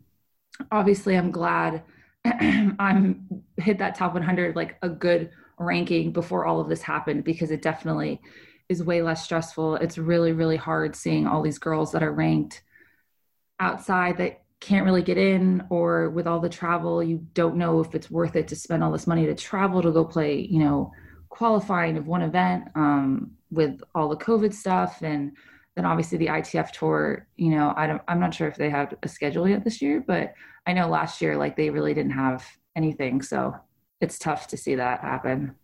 obviously, 0.71 1.17
I'm 1.17 1.31
glad 1.31 1.83
I'm 2.25 3.43
hit 3.57 3.79
that 3.79 3.95
top 3.95 4.13
100 4.13 4.55
like 4.55 4.77
a 4.83 4.89
good 4.89 5.31
ranking 5.61 6.11
before 6.11 6.45
all 6.45 6.59
of 6.59 6.69
this 6.69 6.81
happened 6.81 7.23
because 7.23 7.51
it 7.51 7.61
definitely 7.61 8.21
is 8.69 8.83
way 8.83 9.01
less 9.01 9.23
stressful. 9.23 9.75
It's 9.75 9.97
really 9.97 10.31
really 10.31 10.57
hard 10.57 10.95
seeing 10.95 11.27
all 11.27 11.41
these 11.41 11.59
girls 11.59 11.91
that 11.91 12.03
are 12.03 12.11
ranked 12.11 12.63
outside 13.59 14.17
that 14.17 14.41
can't 14.59 14.85
really 14.85 15.01
get 15.01 15.17
in 15.17 15.63
or 15.69 16.09
with 16.11 16.27
all 16.27 16.39
the 16.39 16.47
travel 16.47 17.01
you 17.01 17.17
don't 17.33 17.55
know 17.55 17.79
if 17.79 17.95
it's 17.95 18.11
worth 18.11 18.35
it 18.35 18.47
to 18.47 18.55
spend 18.55 18.83
all 18.83 18.91
this 18.91 19.07
money 19.07 19.25
to 19.25 19.33
travel 19.33 19.81
to 19.81 19.91
go 19.91 20.05
play 20.05 20.39
you 20.39 20.59
know 20.59 20.91
qualifying 21.31 21.97
of 21.97 22.07
one 22.07 22.21
event 22.21 22.65
um, 22.75 23.31
with 23.49 23.81
all 23.95 24.09
the 24.09 24.17
COVID 24.17 24.53
stuff, 24.53 25.01
and 25.01 25.35
then 25.75 25.85
obviously 25.85 26.19
the 26.19 26.27
ITF 26.27 26.71
tour. 26.71 27.27
You 27.37 27.51
know, 27.51 27.73
I 27.75 27.87
don't, 27.87 28.01
I'm 28.07 28.19
not 28.19 28.35
sure 28.35 28.47
if 28.47 28.57
they 28.57 28.69
have 28.69 28.93
a 29.01 29.07
schedule 29.07 29.47
yet 29.47 29.63
this 29.63 29.81
year, 29.81 30.03
but 30.05 30.33
I 30.67 30.73
know 30.73 30.87
last 30.87 31.21
year 31.21 31.35
like 31.37 31.55
they 31.55 31.71
really 31.71 31.95
didn't 31.95 32.11
have 32.11 32.45
anything, 32.75 33.23
so 33.23 33.55
it's 34.01 34.17
tough 34.17 34.47
to 34.47 34.57
see 34.57 34.75
that 34.75 34.99
happen. 35.01 35.55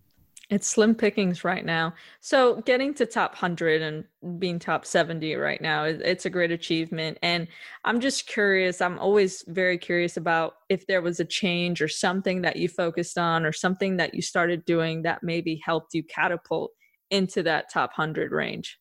It's 0.49 0.67
slim 0.67 0.95
pickings 0.95 1.43
right 1.43 1.65
now. 1.65 1.93
So 2.21 2.61
getting 2.61 2.93
to 2.93 3.05
top 3.05 3.31
100 3.31 3.81
and 3.81 4.39
being 4.39 4.59
top 4.59 4.85
70 4.85 5.35
right 5.35 5.59
now, 5.59 5.83
it's 5.83 6.25
a 6.25 6.29
great 6.29 6.51
achievement. 6.51 7.17
And 7.21 7.49
I'm 7.83 7.99
just 7.99 8.27
curious, 8.27 8.79
I'm 8.79 8.97
always 8.97 9.43
very 9.47 9.77
curious 9.77 10.15
about 10.15 10.53
if 10.69 10.87
there 10.87 11.01
was 11.01 11.19
a 11.19 11.25
change 11.25 11.81
or 11.81 11.89
something 11.89 12.43
that 12.43 12.55
you 12.55 12.69
focused 12.69 13.17
on 13.17 13.45
or 13.45 13.51
something 13.51 13.97
that 13.97 14.13
you 14.13 14.21
started 14.21 14.63
doing 14.63 15.01
that 15.01 15.21
maybe 15.21 15.61
helped 15.65 15.93
you 15.93 16.03
catapult 16.03 16.71
into 17.11 17.43
that 17.43 17.69
top 17.69 17.89
100 17.97 18.31
range. 18.31 18.79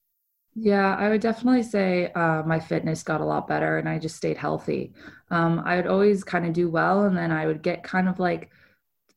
Yeah, 0.54 0.94
I 0.94 1.08
would 1.08 1.20
definitely 1.20 1.64
say 1.64 2.12
uh, 2.12 2.44
my 2.44 2.60
fitness 2.60 3.02
got 3.02 3.20
a 3.20 3.24
lot 3.24 3.48
better 3.48 3.78
and 3.78 3.88
I 3.88 3.98
just 3.98 4.16
stayed 4.16 4.38
healthy. 4.38 4.92
Um, 5.32 5.60
I 5.64 5.76
would 5.76 5.88
always 5.88 6.22
kind 6.22 6.46
of 6.46 6.52
do 6.52 6.70
well 6.70 7.06
and 7.06 7.16
then 7.16 7.32
I 7.32 7.46
would 7.46 7.62
get 7.62 7.82
kind 7.82 8.08
of 8.08 8.20
like– 8.20 8.50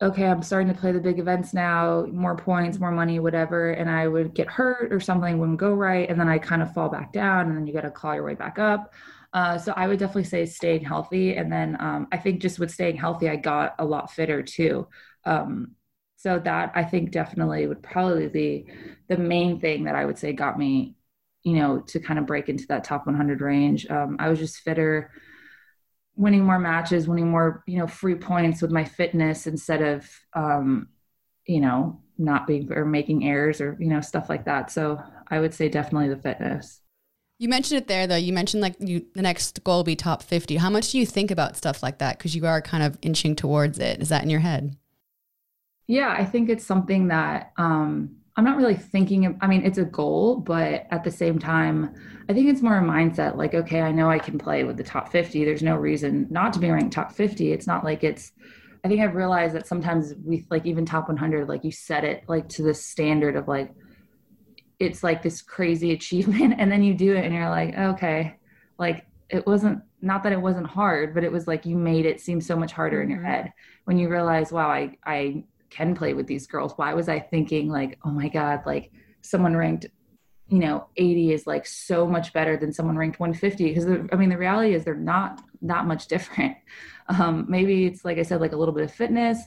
okay, 0.02 0.26
I'm 0.26 0.42
starting 0.42 0.74
to 0.74 0.80
play 0.80 0.92
the 0.92 1.00
big 1.00 1.20
events 1.20 1.54
now, 1.54 2.06
more 2.12 2.36
points, 2.38 2.80
more 2.80 2.92
money, 2.92 3.20
whatever. 3.20 3.72
And 3.72 3.90
I 3.90 4.08
would 4.08 4.34
get 4.34 4.48
hurt 4.48 4.94
or 4.94 5.00
something 5.00 5.38
wouldn't 5.38 5.60
go 5.60 5.74
right. 5.74 6.10
And 6.10 6.20
then 6.20 6.30
I 6.30 6.38
kind 6.38 6.62
of 6.62 6.74
fall 6.74 6.90
back 6.90 7.12
down 7.12 7.48
and 7.48 7.58
then 7.58 7.68
you 7.68 7.74
got 7.74 7.82
to 7.82 7.92
claw 7.92 8.14
your 8.14 8.24
way 8.24 8.36
back 8.36 8.60
up. 8.60 8.94
Uh, 9.34 9.58
so 9.58 9.74
I 9.76 9.88
would 9.88 10.00
definitely 10.00 10.24
say 10.24 10.46
staying 10.46 10.86
healthy. 10.86 11.36
And 11.36 11.52
then 11.52 11.76
um, 11.82 12.08
I 12.12 12.18
think 12.18 12.42
just 12.42 12.60
with 12.60 12.72
staying 12.72 12.96
healthy, 12.96 13.30
I 13.30 13.36
got 13.36 13.76
a 13.78 13.86
lot 13.86 14.12
fitter 14.12 14.42
too. 14.42 14.88
Um, 15.26 15.76
so 16.16 16.40
that 16.40 16.72
I 16.76 16.84
think 16.84 17.12
definitely 17.12 17.68
would 17.68 17.84
probably 17.84 18.28
be 18.28 18.68
the 19.08 19.18
main 19.18 19.60
thing 19.60 19.84
that 19.84 19.96
I 19.96 20.06
would 20.06 20.18
say 20.18 20.34
got 20.34 20.58
me, 20.58 20.96
you 21.44 21.54
know, 21.56 21.82
to 21.88 22.00
kind 22.00 22.20
of 22.20 22.26
break 22.26 22.50
into 22.50 22.68
that 22.68 22.84
top 22.86 23.06
100 23.06 23.42
range. 23.42 23.86
Um, 23.90 24.16
I 24.20 24.30
was 24.30 24.40
just 24.40 24.60
fitter 24.60 25.12
winning 26.20 26.44
more 26.44 26.60
matches, 26.60 27.08
winning 27.08 27.32
more, 27.32 27.64
you 27.66 27.80
know, 27.80 27.88
free 27.88 28.16
points 28.16 28.62
with 28.62 28.72
my 28.72 28.84
fitness 28.84 29.48
instead 29.48 29.82
of, 29.82 30.08
um, 30.34 30.90
you 31.48 31.62
know, 31.62 32.02
not 32.18 32.46
being 32.46 32.70
or 32.74 32.84
making 32.84 33.26
errors 33.26 33.62
or, 33.62 33.78
you 33.80 33.88
know, 33.88 34.02
stuff 34.02 34.30
like 34.30 34.44
that. 34.44 34.70
So 34.70 35.02
I 35.30 35.40
would 35.40 35.54
say 35.54 35.70
definitely 35.70 36.10
the 36.10 36.22
fitness. 36.22 36.82
You 37.38 37.48
mentioned 37.48 37.78
it 37.78 37.88
there 37.88 38.06
though. 38.06 38.18
You 38.18 38.34
mentioned 38.34 38.62
like 38.62 38.76
you 38.80 39.06
the 39.16 39.22
next 39.22 39.64
goal 39.64 39.78
will 39.78 39.84
be 39.86 39.96
top 39.96 40.22
50. 40.22 40.58
How 40.58 40.70
much 40.70 40.92
do 40.92 41.00
you 41.00 41.06
think 41.06 41.32
about 41.32 41.56
stuff 41.56 41.82
like 41.82 42.00
that 42.00 42.20
cuz 42.20 42.36
you 42.36 42.46
are 42.46 42.62
kind 42.62 42.84
of 42.84 43.00
inching 43.02 43.34
towards 43.34 43.80
it? 43.80 44.02
Is 44.02 44.10
that 44.10 44.24
in 44.24 44.30
your 44.30 44.42
head? 44.42 44.76
Yeah, 45.88 46.14
I 46.16 46.26
think 46.26 46.50
it's 46.50 46.66
something 46.66 47.08
that 47.08 47.54
um 47.56 48.18
I'm 48.36 48.44
not 48.44 48.58
really 48.58 48.76
thinking 48.76 49.26
of, 49.26 49.36
I 49.42 49.48
mean, 49.48 49.66
it's 49.66 49.78
a 49.78 49.86
goal, 49.86 50.38
but 50.38 50.88
at 50.92 51.04
the 51.04 51.12
same 51.12 51.40
time, 51.40 51.94
I 52.30 52.34
think 52.34 52.48
it's 52.48 52.62
more 52.62 52.78
a 52.78 52.82
mindset 52.82 53.36
like, 53.36 53.54
okay, 53.54 53.82
I 53.82 53.92
know 53.92 54.10
I 54.10 54.20
can 54.20 54.38
play 54.38 54.64
with 54.64 54.78
the 54.78 54.84
top 54.84 55.12
50. 55.12 55.44
There's 55.44 55.64
no 55.64 55.76
reason 55.76 56.28
not 56.30 56.54
to 56.54 56.60
be 56.60 56.70
ranked 56.70 56.94
top 56.94 57.12
50. 57.12 57.52
It's 57.52 57.68
not 57.68 57.84
like 57.84 58.04
it's, 58.04 58.32
I 58.84 58.88
think 58.88 59.02
I've 59.02 59.16
realized 59.16 59.56
that 59.56 59.68
sometimes 59.68 60.14
we 60.24 60.46
like 60.50 60.66
even 60.66 60.86
top 60.86 61.08
100, 61.10 61.50
like 61.50 61.64
you 61.64 61.72
set 61.72 62.04
it 62.06 62.24
like 62.28 62.48
to 62.50 62.64
the 62.64 62.74
standard 62.74 63.36
of 63.36 63.48
like, 63.48 63.72
it's 64.80 65.04
like 65.04 65.22
this 65.22 65.42
crazy 65.42 65.92
achievement. 65.94 66.56
And 66.58 66.72
then 66.72 66.84
you 66.84 66.94
do 66.94 67.16
it 67.16 67.26
and 67.26 67.34
you're 67.34 67.50
like, 67.50 67.78
okay, 67.78 68.38
like 68.78 69.06
it 69.30 69.46
wasn't, 69.46 69.82
not 70.02 70.24
that 70.24 70.32
it 70.32 70.42
wasn't 70.42 70.68
hard, 70.68 71.14
but 71.14 71.24
it 71.24 71.32
was 71.32 71.46
like 71.46 71.66
you 71.66 71.76
made 71.76 72.06
it 72.06 72.22
seem 72.22 72.40
so 72.40 72.56
much 72.56 72.72
harder 72.72 73.02
in 73.02 73.10
your 73.10 73.20
mm-hmm. 73.20 73.28
head 73.28 73.54
when 73.86 73.98
you 73.98 74.08
realize, 74.08 74.52
wow, 74.52 74.70
I, 74.70 74.96
I 75.04 75.44
can 75.70 75.96
play 75.96 76.14
with 76.14 76.28
these 76.28 76.48
girls. 76.48 76.74
Why 76.76 76.94
was 76.94 77.10
i 77.10 77.20
thinking 77.20 77.70
like 77.70 78.00
oh 78.04 78.12
my 78.12 78.30
god 78.30 78.62
like 78.66 78.92
someone 79.22 79.56
ranked 79.56 79.86
you 80.48 80.60
know 80.60 80.88
80 80.98 81.34
is 81.34 81.48
like 81.48 81.66
so 81.66 82.08
much 82.08 82.34
better 82.34 82.58
than 82.58 82.74
someone 82.74 82.98
ranked 82.98 83.20
150 83.20 83.68
because 83.68 83.86
i 84.12 84.16
mean 84.16 84.30
the 84.30 84.38
reality 84.38 84.74
is 84.74 84.84
they're 84.84 84.96
not 84.96 85.42
that 85.62 85.86
much 85.86 86.08
different. 86.08 86.58
Um, 87.12 87.48
maybe 87.50 87.88
it's 87.88 88.06
like 88.06 88.20
i 88.20 88.22
said 88.22 88.40
like 88.40 88.52
a 88.52 88.56
little 88.56 88.74
bit 88.74 88.84
of 88.84 88.94
fitness. 88.94 89.40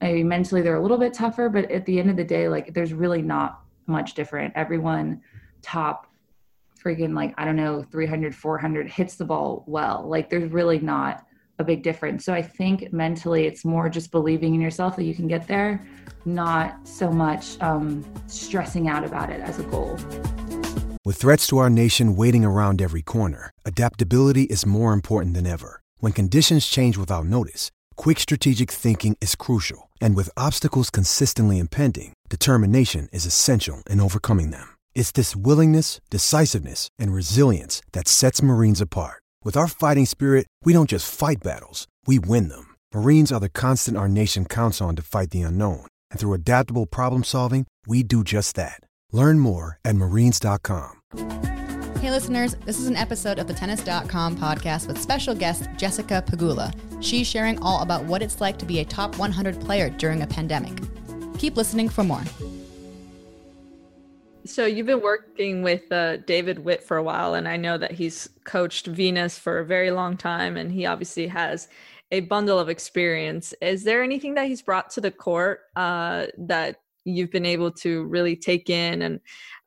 Maybe 0.00 0.24
mentally 0.24 0.62
they're 0.62 0.74
a 0.74 0.82
little 0.82 0.98
bit 0.98 1.14
tougher 1.14 1.48
but 1.48 1.70
at 1.70 1.86
the 1.86 2.00
end 2.00 2.10
of 2.10 2.16
the 2.16 2.24
day 2.24 2.48
like 2.48 2.74
there's 2.74 2.92
really 2.92 3.22
not 3.22 3.60
much 3.86 4.14
different. 4.14 4.52
Everyone 4.56 5.20
top 5.62 6.08
freaking 6.84 7.14
like 7.14 7.32
i 7.38 7.44
don't 7.44 7.56
know 7.56 7.82
300 7.84 8.34
400 8.34 8.88
hits 8.88 9.14
the 9.14 9.24
ball 9.24 9.62
well. 9.68 10.04
Like 10.08 10.28
there's 10.28 10.50
really 10.50 10.80
not 10.80 11.24
a 11.58 11.64
big 11.64 11.82
difference. 11.82 12.24
So 12.24 12.32
I 12.34 12.42
think 12.42 12.92
mentally 12.92 13.46
it's 13.46 13.64
more 13.64 13.88
just 13.88 14.10
believing 14.10 14.54
in 14.54 14.60
yourself 14.60 14.96
that 14.96 15.04
you 15.04 15.14
can 15.14 15.28
get 15.28 15.46
there, 15.46 15.86
not 16.24 16.86
so 16.86 17.10
much 17.10 17.60
um, 17.60 18.04
stressing 18.26 18.88
out 18.88 19.04
about 19.04 19.30
it 19.30 19.40
as 19.40 19.58
a 19.58 19.62
goal. 19.64 19.98
With 21.04 21.16
threats 21.16 21.46
to 21.48 21.58
our 21.58 21.68
nation 21.68 22.16
waiting 22.16 22.44
around 22.44 22.80
every 22.80 23.02
corner, 23.02 23.50
adaptability 23.66 24.44
is 24.44 24.64
more 24.64 24.92
important 24.92 25.34
than 25.34 25.46
ever. 25.46 25.82
When 25.98 26.12
conditions 26.12 26.66
change 26.66 26.96
without 26.96 27.26
notice, 27.26 27.70
quick 27.96 28.18
strategic 28.18 28.70
thinking 28.70 29.16
is 29.20 29.34
crucial. 29.34 29.90
And 30.00 30.16
with 30.16 30.30
obstacles 30.36 30.90
consistently 30.90 31.58
impending, 31.58 32.14
determination 32.30 33.08
is 33.12 33.26
essential 33.26 33.82
in 33.90 34.00
overcoming 34.00 34.50
them. 34.50 34.74
It's 34.94 35.12
this 35.12 35.36
willingness, 35.36 36.00
decisiveness, 36.08 36.88
and 36.98 37.12
resilience 37.12 37.82
that 37.92 38.08
sets 38.08 38.42
Marines 38.42 38.80
apart. 38.80 39.23
With 39.44 39.58
our 39.58 39.68
fighting 39.68 40.06
spirit, 40.06 40.46
we 40.64 40.72
don't 40.72 40.88
just 40.88 41.14
fight 41.14 41.42
battles, 41.42 41.86
we 42.06 42.18
win 42.18 42.48
them. 42.48 42.74
Marines 42.94 43.30
are 43.30 43.40
the 43.40 43.50
constant 43.50 43.94
our 43.94 44.08
nation 44.08 44.46
counts 44.46 44.80
on 44.80 44.96
to 44.96 45.02
fight 45.02 45.32
the 45.32 45.42
unknown. 45.42 45.84
And 46.10 46.18
through 46.18 46.32
adaptable 46.32 46.86
problem 46.86 47.24
solving, 47.24 47.66
we 47.86 48.02
do 48.02 48.24
just 48.24 48.56
that. 48.56 48.80
Learn 49.12 49.38
more 49.38 49.78
at 49.84 49.96
marines.com. 49.96 50.98
Hey, 52.00 52.10
listeners, 52.10 52.54
this 52.64 52.78
is 52.78 52.86
an 52.86 52.96
episode 52.96 53.38
of 53.38 53.46
the 53.46 53.52
Tennis.com 53.52 54.38
podcast 54.38 54.88
with 54.88 54.98
special 54.98 55.34
guest 55.34 55.68
Jessica 55.76 56.24
Pegula. 56.26 56.72
She's 57.02 57.26
sharing 57.26 57.62
all 57.62 57.82
about 57.82 58.04
what 58.04 58.22
it's 58.22 58.40
like 58.40 58.58
to 58.60 58.64
be 58.64 58.78
a 58.78 58.84
top 58.86 59.18
100 59.18 59.60
player 59.60 59.90
during 59.90 60.22
a 60.22 60.26
pandemic. 60.26 60.72
Keep 61.36 61.58
listening 61.58 61.90
for 61.90 62.02
more. 62.02 62.22
So 64.46 64.66
you've 64.66 64.86
been 64.86 65.00
working 65.00 65.62
with 65.62 65.90
uh, 65.90 66.18
David 66.18 66.58
Witt 66.58 66.82
for 66.84 66.98
a 66.98 67.02
while, 67.02 67.34
and 67.34 67.48
I 67.48 67.56
know 67.56 67.78
that 67.78 67.92
he's 67.92 68.28
coached 68.44 68.86
Venus 68.86 69.38
for 69.38 69.58
a 69.58 69.64
very 69.64 69.90
long 69.90 70.16
time, 70.16 70.56
and 70.56 70.70
he 70.70 70.84
obviously 70.84 71.26
has 71.28 71.68
a 72.12 72.20
bundle 72.20 72.58
of 72.58 72.68
experience. 72.68 73.54
Is 73.62 73.84
there 73.84 74.02
anything 74.02 74.34
that 74.34 74.46
he's 74.46 74.60
brought 74.60 74.90
to 74.90 75.00
the 75.00 75.10
court 75.10 75.60
uh, 75.76 76.26
that 76.36 76.76
you've 77.04 77.30
been 77.30 77.46
able 77.46 77.70
to 77.72 78.04
really 78.04 78.36
take 78.36 78.68
in, 78.68 79.02
and 79.02 79.20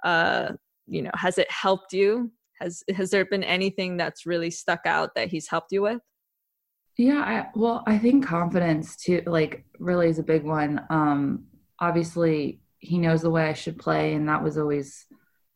uh, 0.03 0.53
you 0.85 1.01
know, 1.01 1.11
has 1.15 1.39
it 1.39 1.49
helped 1.49 1.91
you? 1.91 2.31
Has 2.61 2.83
has 2.95 3.09
there 3.09 3.25
been 3.25 3.43
anything 3.43 3.97
that's 3.97 4.27
really 4.27 4.51
stuck 4.51 4.81
out 4.85 5.15
that 5.15 5.29
he's 5.29 5.47
helped 5.47 5.71
you 5.71 5.81
with? 5.81 6.01
Yeah, 6.97 7.21
I, 7.21 7.47
well, 7.55 7.83
I 7.85 7.97
think 7.99 8.25
confidence 8.25 8.95
too, 8.95 9.21
like, 9.27 9.65
really 9.77 10.09
is 10.09 10.17
a 10.17 10.23
big 10.23 10.43
one. 10.43 10.81
Um, 10.89 11.45
obviously 11.79 12.59
he 12.79 12.97
knows 12.97 13.21
the 13.21 13.29
way 13.29 13.49
I 13.49 13.53
should 13.53 13.77
play, 13.77 14.13
and 14.13 14.29
that 14.29 14.43
was 14.43 14.57
always 14.57 15.05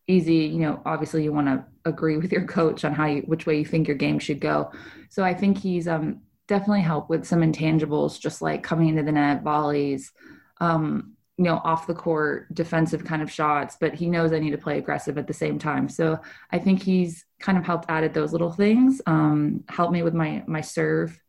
easy. 0.07 0.45
You 0.47 0.59
know, 0.59 0.81
obviously 0.85 1.23
you 1.23 1.33
want 1.33 1.47
to 1.47 1.65
agree 1.85 2.17
with 2.17 2.31
your 2.31 2.45
coach 2.45 2.83
on 2.85 2.93
how 2.93 3.05
you 3.07 3.21
which 3.21 3.45
way 3.45 3.57
you 3.59 3.65
think 3.65 3.87
your 3.87 3.97
game 3.97 4.19
should 4.19 4.39
go. 4.39 4.71
So 5.09 5.23
I 5.23 5.33
think 5.33 5.57
he's 5.57 5.87
um 5.87 6.21
definitely 6.47 6.81
helped 6.81 7.09
with 7.09 7.25
some 7.25 7.41
intangibles, 7.41 8.19
just 8.19 8.41
like 8.41 8.63
coming 8.63 8.89
into 8.89 9.03
the 9.03 9.11
net, 9.11 9.41
volleys, 9.41 10.11
um, 10.59 11.13
you 11.37 11.45
know, 11.45 11.61
off 11.63 11.87
the 11.87 11.93
court, 11.93 12.53
defensive 12.53 13.05
kind 13.05 13.21
of 13.21 13.31
shots, 13.31 13.77
but 13.79 13.93
he 13.93 14.09
knows 14.09 14.33
I 14.33 14.39
need 14.39 14.51
to 14.51 14.57
play 14.57 14.77
aggressive 14.77 15.17
at 15.17 15.27
the 15.27 15.33
same 15.33 15.57
time. 15.57 15.87
So 15.87 16.19
I 16.51 16.59
think 16.59 16.83
he's 16.83 17.25
kind 17.39 17.57
of 17.57 17.63
helped 17.63 17.85
added 17.89 18.13
those 18.13 18.33
little 18.33 18.51
things, 18.51 19.01
um, 19.05 19.63
helped 19.69 19.93
me 19.93 20.03
with 20.03 20.13
my 20.13 20.43
my 20.47 20.61
serve, 20.61 21.19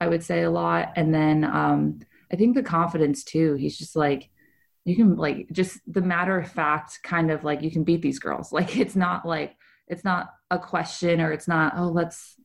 I 0.00 0.08
would 0.08 0.22
say 0.22 0.42
a 0.42 0.50
lot. 0.50 0.92
And 0.96 1.14
then 1.14 1.44
um 1.44 2.00
I 2.32 2.36
think 2.36 2.54
the 2.54 2.62
confidence 2.62 3.24
too. 3.24 3.54
He's 3.54 3.76
just 3.76 3.96
like 3.96 4.30
you 4.84 4.96
can 4.96 5.16
like 5.16 5.48
just 5.52 5.78
the 5.86 6.00
matter 6.00 6.38
of 6.38 6.50
fact 6.50 7.00
kind 7.02 7.30
of 7.30 7.44
like 7.44 7.62
you 7.62 7.70
can 7.70 7.84
beat 7.84 8.02
these 8.02 8.18
girls. 8.18 8.52
Like 8.60 8.76
it's 8.76 8.96
not 8.96 9.26
like 9.26 9.56
it's 9.88 10.04
not 10.04 10.30
a 10.50 10.58
question 10.58 11.20
or 11.20 11.32
it's 11.32 11.48
not 11.48 11.74
oh 11.76 11.88
let's 11.88 12.36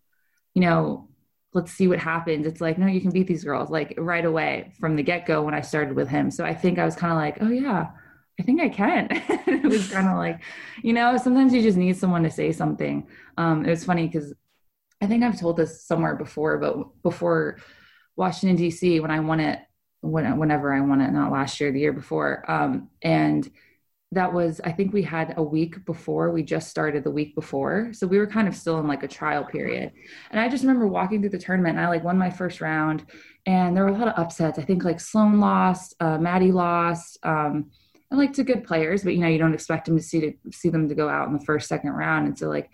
you 0.54 0.62
know 0.62 1.10
let's 1.54 1.72
see 1.72 1.88
what 1.88 2.00
happens. 2.00 2.46
It's 2.46 2.62
like 2.62 2.78
no 2.78 2.88
you 2.88 3.02
can 3.02 3.12
beat 3.12 3.28
these 3.28 3.44
girls 3.44 3.70
like 3.70 3.94
right 3.98 4.26
away 4.26 4.74
from 4.80 4.96
the 4.96 5.04
get-go 5.04 5.42
when 5.42 5.54
i 5.54 5.62
started 5.62 5.96
with 5.96 6.10
him. 6.10 6.32
So 6.32 6.46
i 6.46 6.54
think 6.54 6.80
i 6.80 6.86
was 6.86 6.96
kind 6.96 7.12
of 7.12 7.18
like 7.18 7.38
oh 7.42 7.50
yeah 7.50 7.92
i 8.40 8.44
think 8.44 8.62
i 8.62 8.70
can. 8.70 9.08
It 9.48 9.64
was 9.64 9.90
kind 9.92 10.08
of 10.08 10.18
like 10.18 10.42
you 10.84 10.94
know 10.94 11.18
sometimes 11.18 11.54
you 11.54 11.62
just 11.62 11.78
need 11.78 11.98
someone 11.98 12.24
to 12.24 12.32
say 12.32 12.52
something. 12.52 13.08
Um 13.38 13.66
it 13.66 13.70
was 13.70 13.86
funny 13.86 14.08
because 14.08 14.34
i 15.02 15.08
think 15.08 15.24
i've 15.24 15.40
told 15.40 15.58
this 15.58 15.84
somewhere 15.84 16.16
before 16.16 16.58
but 16.58 17.02
before 17.04 17.58
washington 18.16 18.56
d.c 18.56 19.02
when 19.02 19.12
i 19.12 19.20
won 19.20 19.42
it 19.42 19.60
when, 20.06 20.38
whenever 20.38 20.74
I 20.74 20.82
won 20.82 21.02
it, 21.02 21.12
not 21.12 21.32
last 21.32 21.60
year, 21.60 21.72
the 21.72 21.80
year 21.80 21.94
before. 21.94 22.50
Um, 22.50 22.90
and 23.02 23.50
that 24.12 24.32
was, 24.34 24.62
I 24.64 24.72
think 24.72 24.94
we 24.94 25.02
had 25.02 25.34
a 25.38 25.44
week 25.44 25.84
before, 25.86 26.32
we 26.32 26.42
just 26.42 26.70
started 26.70 27.04
the 27.04 27.12
week 27.12 27.36
before. 27.36 27.92
So 27.92 28.08
we 28.08 28.18
were 28.18 28.28
kind 28.28 28.48
of 28.48 28.56
still 28.56 28.80
in 28.80 28.88
like 28.88 29.04
a 29.04 29.08
trial 29.08 29.44
period. 29.44 29.92
And 30.32 30.40
I 30.40 30.48
just 30.48 30.64
remember 30.64 30.88
walking 30.88 31.22
through 31.22 31.32
the 31.32 31.38
tournament 31.38 31.78
and 31.78 31.86
I 31.86 31.90
like 31.90 32.04
won 32.04 32.18
my 32.18 32.30
first 32.30 32.62
round 32.62 33.06
and 33.46 33.76
there 33.76 33.84
were 33.84 33.90
a 33.90 33.98
lot 33.98 34.08
of 34.08 34.18
upsets. 34.18 34.58
I 34.58 34.64
think 34.64 34.84
like 34.84 35.00
Sloane 35.00 35.40
lost, 35.40 35.96
uh, 36.00 36.18
Maddie 36.18 36.52
lost, 36.52 37.20
um, 37.24 37.70
and 38.10 38.20
like 38.20 38.34
to 38.34 38.44
good 38.44 38.64
players, 38.64 39.04
but 39.04 39.16
you 39.16 39.20
know, 39.20 39.28
you 39.28 39.38
don't 39.38 39.54
expect 39.54 39.86
them 39.86 39.98
to 39.98 40.04
see 40.04 40.22
to 40.22 40.34
see 40.52 40.70
them 40.70 40.88
to 40.88 40.96
go 40.96 41.10
out 41.10 41.28
in 41.28 41.34
the 41.34 41.44
first, 41.44 41.68
second 41.68 41.92
round. 41.92 42.28
And 42.28 42.38
so 42.38 42.48
like, 42.48 42.72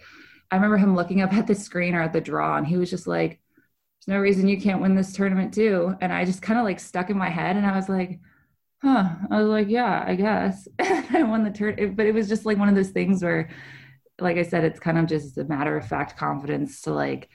I 0.52 0.56
remember 0.56 0.78
him 0.78 0.96
looking 0.96 1.22
up 1.22 1.34
at 1.34 1.48
the 1.48 1.56
screen 1.56 1.96
or 1.96 2.02
at 2.02 2.14
the 2.14 2.22
draw 2.22 2.58
and 2.58 2.68
he 2.68 2.78
was 2.78 2.90
just 2.90 3.08
like, 3.08 3.41
there's 4.06 4.16
no 4.16 4.20
reason 4.20 4.48
you 4.48 4.60
can't 4.60 4.82
win 4.82 4.96
this 4.96 5.14
tournament 5.14 5.54
too. 5.54 5.96
And 6.02 6.12
I 6.12 6.26
just 6.26 6.42
kind 6.42 6.60
of 6.60 6.66
like 6.66 6.80
stuck 6.80 7.10
in 7.10 7.18
my 7.18 7.30
head 7.30 7.56
and 7.56 7.66
I 7.66 7.76
was 7.76 7.88
like, 7.88 8.20
huh. 8.82 9.10
I 9.30 9.40
was 9.40 9.48
like, 9.48 9.68
yeah, 9.70 10.04
I 10.06 10.16
guess. 10.16 10.68
I 10.80 11.24
won 11.24 11.44
the 11.44 11.52
tournament. 11.52 11.96
But 11.96 12.08
it 12.08 12.14
was 12.14 12.28
just 12.28 12.46
like 12.46 12.58
one 12.58 12.70
of 12.70 12.76
those 12.76 12.90
things 12.90 13.24
where, 13.24 13.50
like 14.20 14.38
I 14.38 14.44
said, 14.44 14.64
it's 14.64 14.80
kind 14.80 14.98
of 14.98 15.06
just 15.06 15.38
a 15.38 15.44
matter 15.44 15.78
of 15.78 15.88
fact 15.88 16.18
confidence 16.18 16.82
to 16.82 16.94
like, 16.94 17.30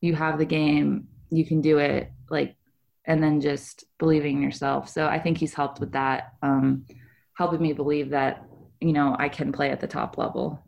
you 0.00 0.14
have 0.14 0.38
the 0.38 0.44
game, 0.44 1.08
you 1.30 1.46
can 1.46 1.60
do 1.60 1.78
it, 1.78 2.10
like, 2.28 2.56
and 3.04 3.22
then 3.22 3.40
just 3.40 3.84
believing 3.98 4.36
in 4.36 4.42
yourself. 4.42 4.88
So 4.88 5.06
I 5.06 5.18
think 5.18 5.38
he's 5.38 5.54
helped 5.54 5.80
with 5.80 5.92
that, 5.92 6.34
um, 6.42 6.86
helping 7.34 7.62
me 7.62 7.72
believe 7.72 8.10
that, 8.10 8.44
you 8.80 8.92
know, 8.92 9.16
I 9.18 9.28
can 9.28 9.52
play 9.52 9.70
at 9.70 9.80
the 9.80 9.86
top 9.86 10.18
level. 10.18 10.61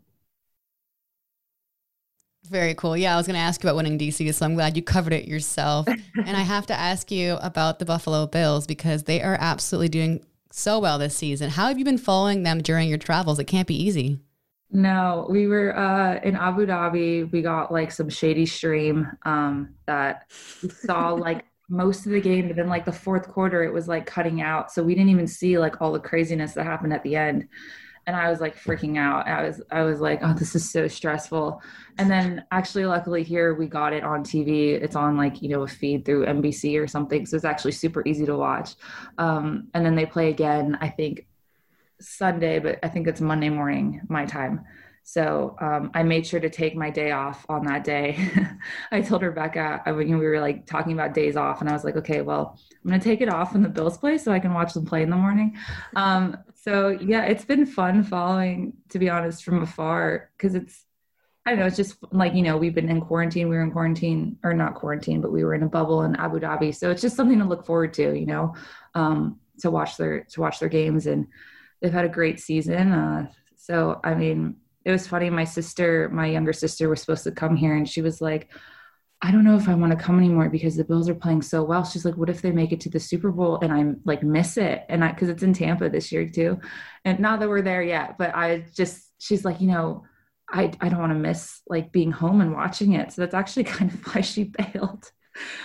Very 2.48 2.74
cool. 2.74 2.96
Yeah, 2.96 3.14
I 3.14 3.16
was 3.16 3.26
going 3.26 3.34
to 3.34 3.40
ask 3.40 3.62
you 3.62 3.70
about 3.70 3.76
winning 3.76 3.98
DC, 3.98 4.32
so 4.34 4.44
I'm 4.44 4.54
glad 4.54 4.76
you 4.76 4.82
covered 4.82 5.14
it 5.14 5.26
yourself. 5.26 5.86
and 5.88 6.36
I 6.36 6.42
have 6.42 6.66
to 6.66 6.74
ask 6.74 7.10
you 7.10 7.38
about 7.40 7.78
the 7.78 7.84
Buffalo 7.84 8.26
Bills 8.26 8.66
because 8.66 9.04
they 9.04 9.22
are 9.22 9.36
absolutely 9.40 9.88
doing 9.88 10.24
so 10.50 10.78
well 10.78 10.98
this 10.98 11.16
season. 11.16 11.50
How 11.50 11.68
have 11.68 11.78
you 11.78 11.84
been 11.84 11.98
following 11.98 12.42
them 12.42 12.60
during 12.60 12.88
your 12.88 12.98
travels? 12.98 13.38
It 13.38 13.44
can't 13.44 13.66
be 13.66 13.82
easy. 13.82 14.18
No, 14.70 15.26
we 15.30 15.46
were 15.46 15.76
uh, 15.76 16.20
in 16.22 16.36
Abu 16.36 16.66
Dhabi. 16.66 17.30
We 17.30 17.42
got 17.42 17.72
like 17.72 17.90
some 17.90 18.08
shady 18.08 18.44
stream 18.44 19.10
um, 19.22 19.74
that 19.86 20.30
we 20.62 20.68
saw 20.68 21.10
like 21.14 21.44
most 21.68 22.04
of 22.04 22.12
the 22.12 22.20
game, 22.20 22.48
but 22.48 22.56
then 22.56 22.68
like 22.68 22.84
the 22.84 22.92
fourth 22.92 23.28
quarter, 23.28 23.62
it 23.62 23.72
was 23.72 23.88
like 23.88 24.04
cutting 24.04 24.42
out. 24.42 24.70
So 24.70 24.82
we 24.82 24.94
didn't 24.94 25.10
even 25.10 25.26
see 25.26 25.58
like 25.58 25.80
all 25.80 25.92
the 25.92 26.00
craziness 26.00 26.52
that 26.54 26.64
happened 26.64 26.92
at 26.92 27.02
the 27.04 27.16
end 27.16 27.48
and 28.06 28.16
I 28.16 28.30
was 28.30 28.40
like 28.40 28.56
freaking 28.56 28.98
out. 28.98 29.26
I 29.26 29.46
was 29.46 29.62
I 29.70 29.82
was 29.82 30.00
like, 30.00 30.20
oh, 30.22 30.34
this 30.34 30.54
is 30.54 30.70
so 30.70 30.88
stressful. 30.88 31.62
And 31.98 32.10
then 32.10 32.44
actually, 32.50 32.86
luckily 32.86 33.22
here 33.22 33.54
we 33.54 33.66
got 33.66 33.92
it 33.92 34.04
on 34.04 34.24
TV. 34.24 34.72
It's 34.72 34.96
on 34.96 35.16
like 35.16 35.42
you 35.42 35.48
know 35.48 35.62
a 35.62 35.68
feed 35.68 36.04
through 36.04 36.26
NBC 36.26 36.80
or 36.80 36.86
something, 36.86 37.26
so 37.26 37.36
it's 37.36 37.44
actually 37.44 37.72
super 37.72 38.06
easy 38.06 38.26
to 38.26 38.36
watch. 38.36 38.74
Um, 39.18 39.68
and 39.74 39.84
then 39.84 39.94
they 39.94 40.06
play 40.06 40.30
again. 40.30 40.78
I 40.80 40.88
think 40.88 41.26
Sunday, 42.00 42.58
but 42.58 42.78
I 42.82 42.88
think 42.88 43.06
it's 43.06 43.20
Monday 43.20 43.48
morning 43.48 44.02
my 44.08 44.24
time. 44.26 44.64
So 45.06 45.54
um, 45.60 45.90
I 45.92 46.02
made 46.02 46.26
sure 46.26 46.40
to 46.40 46.48
take 46.48 46.74
my 46.74 46.88
day 46.88 47.10
off 47.10 47.44
on 47.50 47.66
that 47.66 47.84
day. 47.84 48.18
I 48.90 49.02
told 49.02 49.22
Rebecca, 49.22 49.82
I, 49.84 49.92
we 49.92 50.14
were 50.14 50.40
like 50.40 50.64
talking 50.64 50.94
about 50.94 51.12
days 51.12 51.36
off, 51.36 51.60
and 51.60 51.68
I 51.68 51.74
was 51.74 51.84
like, 51.84 51.96
okay, 51.96 52.22
well, 52.22 52.58
I'm 52.82 52.90
to 52.90 52.98
take 52.98 53.20
it 53.20 53.28
off 53.28 53.52
when 53.52 53.62
the 53.62 53.68
Bills 53.68 53.98
play 53.98 54.16
so 54.16 54.32
I 54.32 54.38
can 54.38 54.54
watch 54.54 54.72
them 54.72 54.86
play 54.86 55.02
in 55.02 55.10
the 55.10 55.16
morning. 55.16 55.58
Um, 55.94 56.38
so 56.64 56.88
yeah, 56.88 57.24
it's 57.24 57.44
been 57.44 57.66
fun 57.66 58.02
following, 58.02 58.72
to 58.88 58.98
be 58.98 59.10
honest, 59.10 59.44
from 59.44 59.62
afar 59.62 60.30
because 60.34 60.54
it's, 60.54 60.86
I 61.44 61.50
don't 61.50 61.58
know, 61.58 61.66
it's 61.66 61.76
just 61.76 61.96
like, 62.10 62.32
you 62.32 62.40
know, 62.40 62.56
we've 62.56 62.74
been 62.74 62.88
in 62.88 63.02
quarantine. 63.02 63.50
We 63.50 63.56
were 63.56 63.62
in 63.62 63.70
quarantine 63.70 64.38
or 64.42 64.54
not 64.54 64.74
quarantine, 64.74 65.20
but 65.20 65.30
we 65.30 65.44
were 65.44 65.54
in 65.54 65.62
a 65.62 65.68
bubble 65.68 66.04
in 66.04 66.16
Abu 66.16 66.40
Dhabi. 66.40 66.74
So 66.74 66.90
it's 66.90 67.02
just 67.02 67.16
something 67.16 67.38
to 67.38 67.44
look 67.44 67.66
forward 67.66 67.92
to, 67.94 68.18
you 68.18 68.24
know, 68.24 68.54
um, 68.94 69.38
to 69.58 69.70
watch 69.70 69.98
their, 69.98 70.24
to 70.30 70.40
watch 70.40 70.58
their 70.58 70.70
games. 70.70 71.06
And 71.06 71.26
they've 71.82 71.92
had 71.92 72.06
a 72.06 72.08
great 72.08 72.40
season. 72.40 72.92
Uh, 72.92 73.28
so, 73.56 74.00
I 74.02 74.14
mean, 74.14 74.56
it 74.86 74.90
was 74.90 75.06
funny. 75.06 75.28
My 75.28 75.44
sister, 75.44 76.08
my 76.08 76.28
younger 76.28 76.54
sister 76.54 76.88
was 76.88 77.02
supposed 77.02 77.24
to 77.24 77.30
come 77.30 77.56
here 77.56 77.76
and 77.76 77.86
she 77.86 78.00
was 78.00 78.22
like, 78.22 78.48
I 79.24 79.30
don't 79.30 79.44
know 79.44 79.56
if 79.56 79.70
I 79.70 79.74
want 79.74 79.90
to 79.90 80.04
come 80.04 80.18
anymore 80.18 80.50
because 80.50 80.76
the 80.76 80.84
Bills 80.84 81.08
are 81.08 81.14
playing 81.14 81.40
so 81.40 81.62
well. 81.64 81.82
She's 81.82 82.04
like, 82.04 82.18
what 82.18 82.28
if 82.28 82.42
they 82.42 82.52
make 82.52 82.72
it 82.72 82.80
to 82.82 82.90
the 82.90 83.00
Super 83.00 83.30
Bowl 83.30 83.58
and 83.62 83.72
I'm 83.72 84.02
like 84.04 84.22
miss 84.22 84.58
it? 84.58 84.84
And 84.90 85.02
I, 85.02 85.12
cause 85.14 85.30
it's 85.30 85.42
in 85.42 85.54
Tampa 85.54 85.88
this 85.88 86.12
year 86.12 86.28
too. 86.28 86.60
And 87.06 87.20
not 87.20 87.40
that 87.40 87.48
we're 87.48 87.62
there 87.62 87.82
yet, 87.82 88.18
but 88.18 88.34
I 88.36 88.66
just, 88.74 89.12
she's 89.18 89.42
like, 89.42 89.62
you 89.62 89.68
know, 89.68 90.04
I, 90.50 90.72
I 90.78 90.90
don't 90.90 91.00
want 91.00 91.12
to 91.12 91.18
miss 91.18 91.62
like 91.66 91.90
being 91.90 92.12
home 92.12 92.42
and 92.42 92.52
watching 92.52 92.92
it. 92.92 93.12
So 93.12 93.22
that's 93.22 93.32
actually 93.34 93.64
kind 93.78 93.90
of 93.90 94.14
why 94.14 94.20
she 94.20 94.44
bailed. 94.44 95.10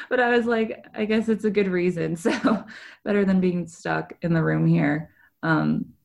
But 0.10 0.22
I 0.22 0.30
was 0.30 0.46
like, 0.46 0.86
I 0.96 1.04
guess 1.04 1.28
it's 1.28 1.44
a 1.44 1.52
good 1.52 1.68
reason. 1.68 2.16
So 2.16 2.66
better 3.04 3.26
than 3.26 3.42
being 3.42 3.68
stuck 3.68 4.14
in 4.22 4.34
the 4.34 4.42
room 4.42 4.68
here. 4.68 5.12
Um, 5.44 5.96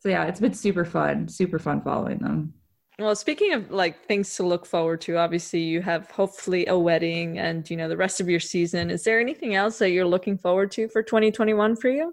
so 0.00 0.08
yeah, 0.08 0.24
it's 0.24 0.40
been 0.40 0.54
super 0.54 0.86
fun, 0.86 1.28
super 1.28 1.58
fun 1.58 1.82
following 1.82 2.18
them. 2.20 2.54
Well, 2.98 3.16
speaking 3.16 3.52
of 3.54 3.70
like 3.70 4.04
things 4.06 4.36
to 4.36 4.42
look 4.42 4.66
forward 4.66 5.00
to, 5.02 5.16
obviously 5.16 5.60
you 5.60 5.80
have 5.82 6.10
hopefully 6.10 6.66
a 6.66 6.78
wedding 6.78 7.38
and 7.38 7.68
you 7.70 7.76
know 7.76 7.88
the 7.88 7.96
rest 7.96 8.20
of 8.20 8.28
your 8.28 8.40
season. 8.40 8.90
Is 8.90 9.02
there 9.04 9.18
anything 9.18 9.54
else 9.54 9.78
that 9.78 9.90
you're 9.90 10.04
looking 10.06 10.36
forward 10.38 10.70
to 10.72 10.88
for 10.88 11.02
2021 11.02 11.76
for 11.76 11.88
you? 11.88 12.12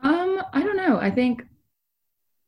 Um, 0.00 0.42
I 0.52 0.62
don't 0.62 0.76
know. 0.76 0.98
I 0.98 1.10
think 1.10 1.44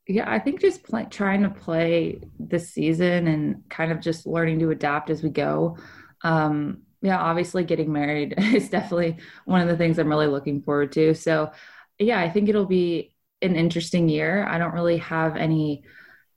yeah, 0.09 0.31
I 0.31 0.39
think 0.39 0.61
just 0.61 0.83
play, 0.83 1.07
trying 1.11 1.43
to 1.43 1.51
play 1.51 2.21
this 2.39 2.71
season 2.71 3.29
and 3.29 3.63
kind 3.71 3.93
of 3.93 4.01
just 4.01 4.27
learning 4.27 4.59
to 4.61 4.71
adapt 4.71 5.11
as 5.11 5.23
we 5.23 5.31
go. 5.31 5.79
Um, 6.23 6.83
yeah, 7.03 7.19
obviously 7.19 7.65
getting 7.65 7.93
married 7.93 8.35
is 8.39 8.69
definitely 8.69 9.19
one 9.45 9.61
of 9.61 9.69
the 9.69 9.77
things 9.77 9.99
I'm 9.99 10.09
really 10.09 10.27
looking 10.27 10.63
forward 10.63 10.93
to. 10.93 11.15
So, 11.15 11.53
yeah, 11.99 12.21
I 12.21 12.31
think 12.31 12.49
it'll 12.49 12.67
be 12.67 13.12
an 13.43 13.57
interesting 13.57 14.09
year. 14.09 14.45
I 14.47 14.59
don't 14.59 14.75
really 14.75 14.99
have 14.99 15.37
any, 15.37 15.83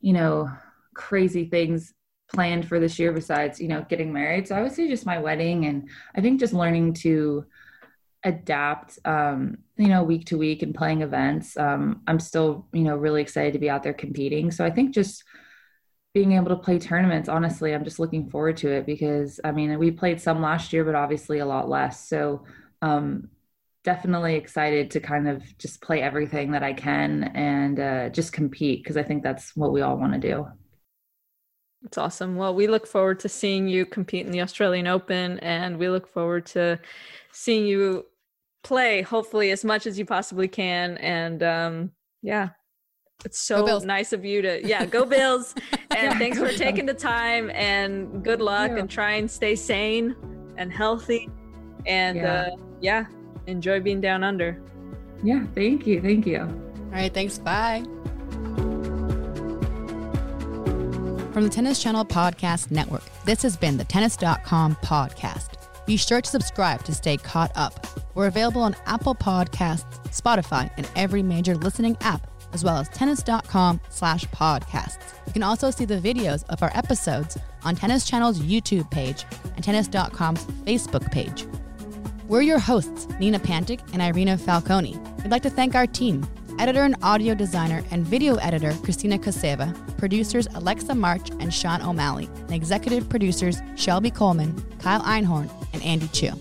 you 0.01 0.13
know, 0.13 0.49
crazy 0.93 1.45
things 1.45 1.93
planned 2.33 2.67
for 2.67 2.79
this 2.79 2.97
year 2.97 3.11
besides, 3.11 3.59
you 3.59 3.67
know, 3.67 3.85
getting 3.87 4.11
married. 4.11 4.47
So 4.47 4.55
I 4.55 4.61
would 4.61 4.71
say 4.71 4.87
just 4.87 5.05
my 5.05 5.19
wedding 5.19 5.65
and 5.65 5.89
I 6.15 6.21
think 6.21 6.39
just 6.39 6.53
learning 6.53 6.93
to 6.95 7.45
adapt 8.23 8.97
um, 9.05 9.59
you 9.77 9.87
know, 9.87 10.03
week 10.03 10.25
to 10.25 10.37
week 10.37 10.63
and 10.63 10.73
playing 10.73 11.01
events. 11.01 11.55
Um, 11.57 12.01
I'm 12.07 12.19
still, 12.19 12.67
you 12.73 12.83
know, 12.83 12.95
really 12.95 13.21
excited 13.21 13.53
to 13.53 13.59
be 13.59 13.69
out 13.69 13.83
there 13.83 13.93
competing. 13.93 14.51
So 14.51 14.65
I 14.65 14.71
think 14.71 14.93
just 14.93 15.23
being 16.13 16.31
able 16.31 16.47
to 16.47 16.55
play 16.55 16.79
tournaments, 16.79 17.29
honestly, 17.29 17.73
I'm 17.73 17.83
just 17.83 17.99
looking 17.99 18.29
forward 18.29 18.57
to 18.57 18.71
it 18.71 18.85
because 18.85 19.39
I 19.43 19.51
mean, 19.51 19.77
we 19.77 19.91
played 19.91 20.21
some 20.21 20.41
last 20.41 20.73
year, 20.73 20.83
but 20.83 20.95
obviously 20.95 21.39
a 21.39 21.45
lot 21.45 21.69
less. 21.69 22.07
So 22.07 22.45
um, 22.81 23.29
definitely 23.85 24.35
excited 24.35 24.89
to 24.91 24.99
kind 24.99 25.29
of 25.29 25.43
just 25.57 25.79
play 25.79 26.01
everything 26.01 26.51
that 26.51 26.63
I 26.63 26.73
can 26.73 27.25
and 27.35 27.79
uh, 27.79 28.09
just 28.09 28.33
compete 28.33 28.83
because 28.83 28.97
I 28.97 29.03
think 29.03 29.23
that's 29.23 29.55
what 29.55 29.71
we 29.71 29.81
all 29.81 29.95
want 29.95 30.13
to 30.13 30.19
do. 30.19 30.47
It's 31.85 31.99
awesome. 31.99 32.35
Well, 32.35 32.55
we 32.55 32.65
look 32.67 32.87
forward 32.87 33.19
to 33.19 33.29
seeing 33.29 33.67
you 33.67 33.85
compete 33.85 34.25
in 34.25 34.31
the 34.31 34.41
Australian 34.41 34.87
Open, 34.87 35.39
and 35.39 35.77
we 35.77 35.87
look 35.87 36.07
forward 36.07 36.47
to 36.47 36.79
seeing 37.31 37.67
you 37.67 38.07
play, 38.63 39.03
hopefully, 39.03 39.51
as 39.51 39.63
much 39.63 39.85
as 39.85 39.99
you 39.99 40.05
possibly 40.05 40.47
can. 40.47 40.97
And 40.97 41.43
um, 41.43 41.91
yeah, 42.23 42.49
it's 43.23 43.37
so 43.39 43.77
nice 43.83 44.13
of 44.13 44.25
you 44.25 44.41
to, 44.41 44.67
yeah, 44.67 44.83
go 44.85 45.05
Bills. 45.05 45.53
and 45.91 46.11
yeah, 46.11 46.17
thanks 46.17 46.39
for 46.39 46.51
taking 46.51 46.87
the 46.87 46.93
time, 46.93 47.51
and 47.51 48.23
good 48.23 48.41
luck, 48.41 48.71
and 48.71 48.89
try 48.89 49.11
and 49.11 49.29
stay 49.29 49.55
sane 49.55 50.15
and 50.57 50.73
healthy. 50.73 51.29
And 51.85 52.17
yeah. 52.17 52.33
Uh, 52.33 52.55
yeah, 52.81 53.05
enjoy 53.47 53.79
being 53.79 54.01
down 54.01 54.23
under. 54.23 54.59
Yeah, 55.23 55.45
thank 55.55 55.87
you. 55.87 56.01
Thank 56.01 56.25
you. 56.25 56.41
All 56.41 56.91
right, 56.91 57.13
thanks. 57.13 57.37
Bye. 57.37 57.83
From 61.33 61.43
the 61.43 61.49
Tennis 61.49 61.83
Channel 61.83 62.05
Podcast 62.05 62.71
Network, 62.71 63.03
this 63.25 63.41
has 63.41 63.57
been 63.57 63.75
the 63.75 63.83
Tennis.com 63.83 64.75
podcast. 64.77 65.49
Be 65.85 65.97
sure 65.97 66.21
to 66.21 66.29
subscribe 66.29 66.83
to 66.85 66.93
stay 66.93 67.17
caught 67.17 67.51
up. 67.55 67.85
We're 68.15 68.27
available 68.27 68.61
on 68.61 68.75
Apple 68.85 69.15
Podcasts, 69.15 69.83
Spotify, 70.09 70.71
and 70.77 70.89
every 70.95 71.21
major 71.21 71.55
listening 71.55 71.97
app, 72.01 72.25
as 72.53 72.63
well 72.63 72.77
as 72.77 72.87
tennis.com 72.89 73.81
slash 73.89 74.25
podcasts. 74.27 74.97
You 75.27 75.33
can 75.33 75.43
also 75.43 75.71
see 75.71 75.83
the 75.83 75.99
videos 75.99 76.45
of 76.49 76.63
our 76.63 76.71
episodes 76.73 77.37
on 77.65 77.75
Tennis 77.75 78.05
Channel's 78.05 78.39
YouTube 78.39 78.89
page 78.89 79.25
and 79.55 79.63
tennis.com's 79.63 80.45
Facebook 80.65 81.11
page. 81.11 81.45
We're 82.27 82.41
your 82.41 82.57
hosts, 82.57 83.07
Nina 83.19 83.37
Pantic 83.37 83.81
and 83.93 84.01
Irina 84.01 84.35
Falconi. 84.35 84.97
We'd 85.21 85.29
like 85.29 85.43
to 85.43 85.49
thank 85.51 85.75
our 85.75 85.85
team, 85.85 86.25
editor 86.57 86.81
and 86.81 86.95
audio 87.03 87.35
designer 87.35 87.83
and 87.91 88.03
video 88.03 88.37
editor 88.37 88.73
Christina 88.83 89.19
Koseva, 89.19 89.71
producers 89.99 90.47
Alexa 90.55 90.95
March 90.95 91.29
and 91.39 91.53
Sean 91.53 91.83
O'Malley, 91.83 92.27
and 92.35 92.53
executive 92.53 93.07
producers 93.09 93.61
Shelby 93.75 94.09
Coleman, 94.09 94.59
Kyle 94.79 95.01
Einhorn, 95.01 95.51
and 95.73 95.83
Andy 95.83 96.07
Chu. 96.07 96.31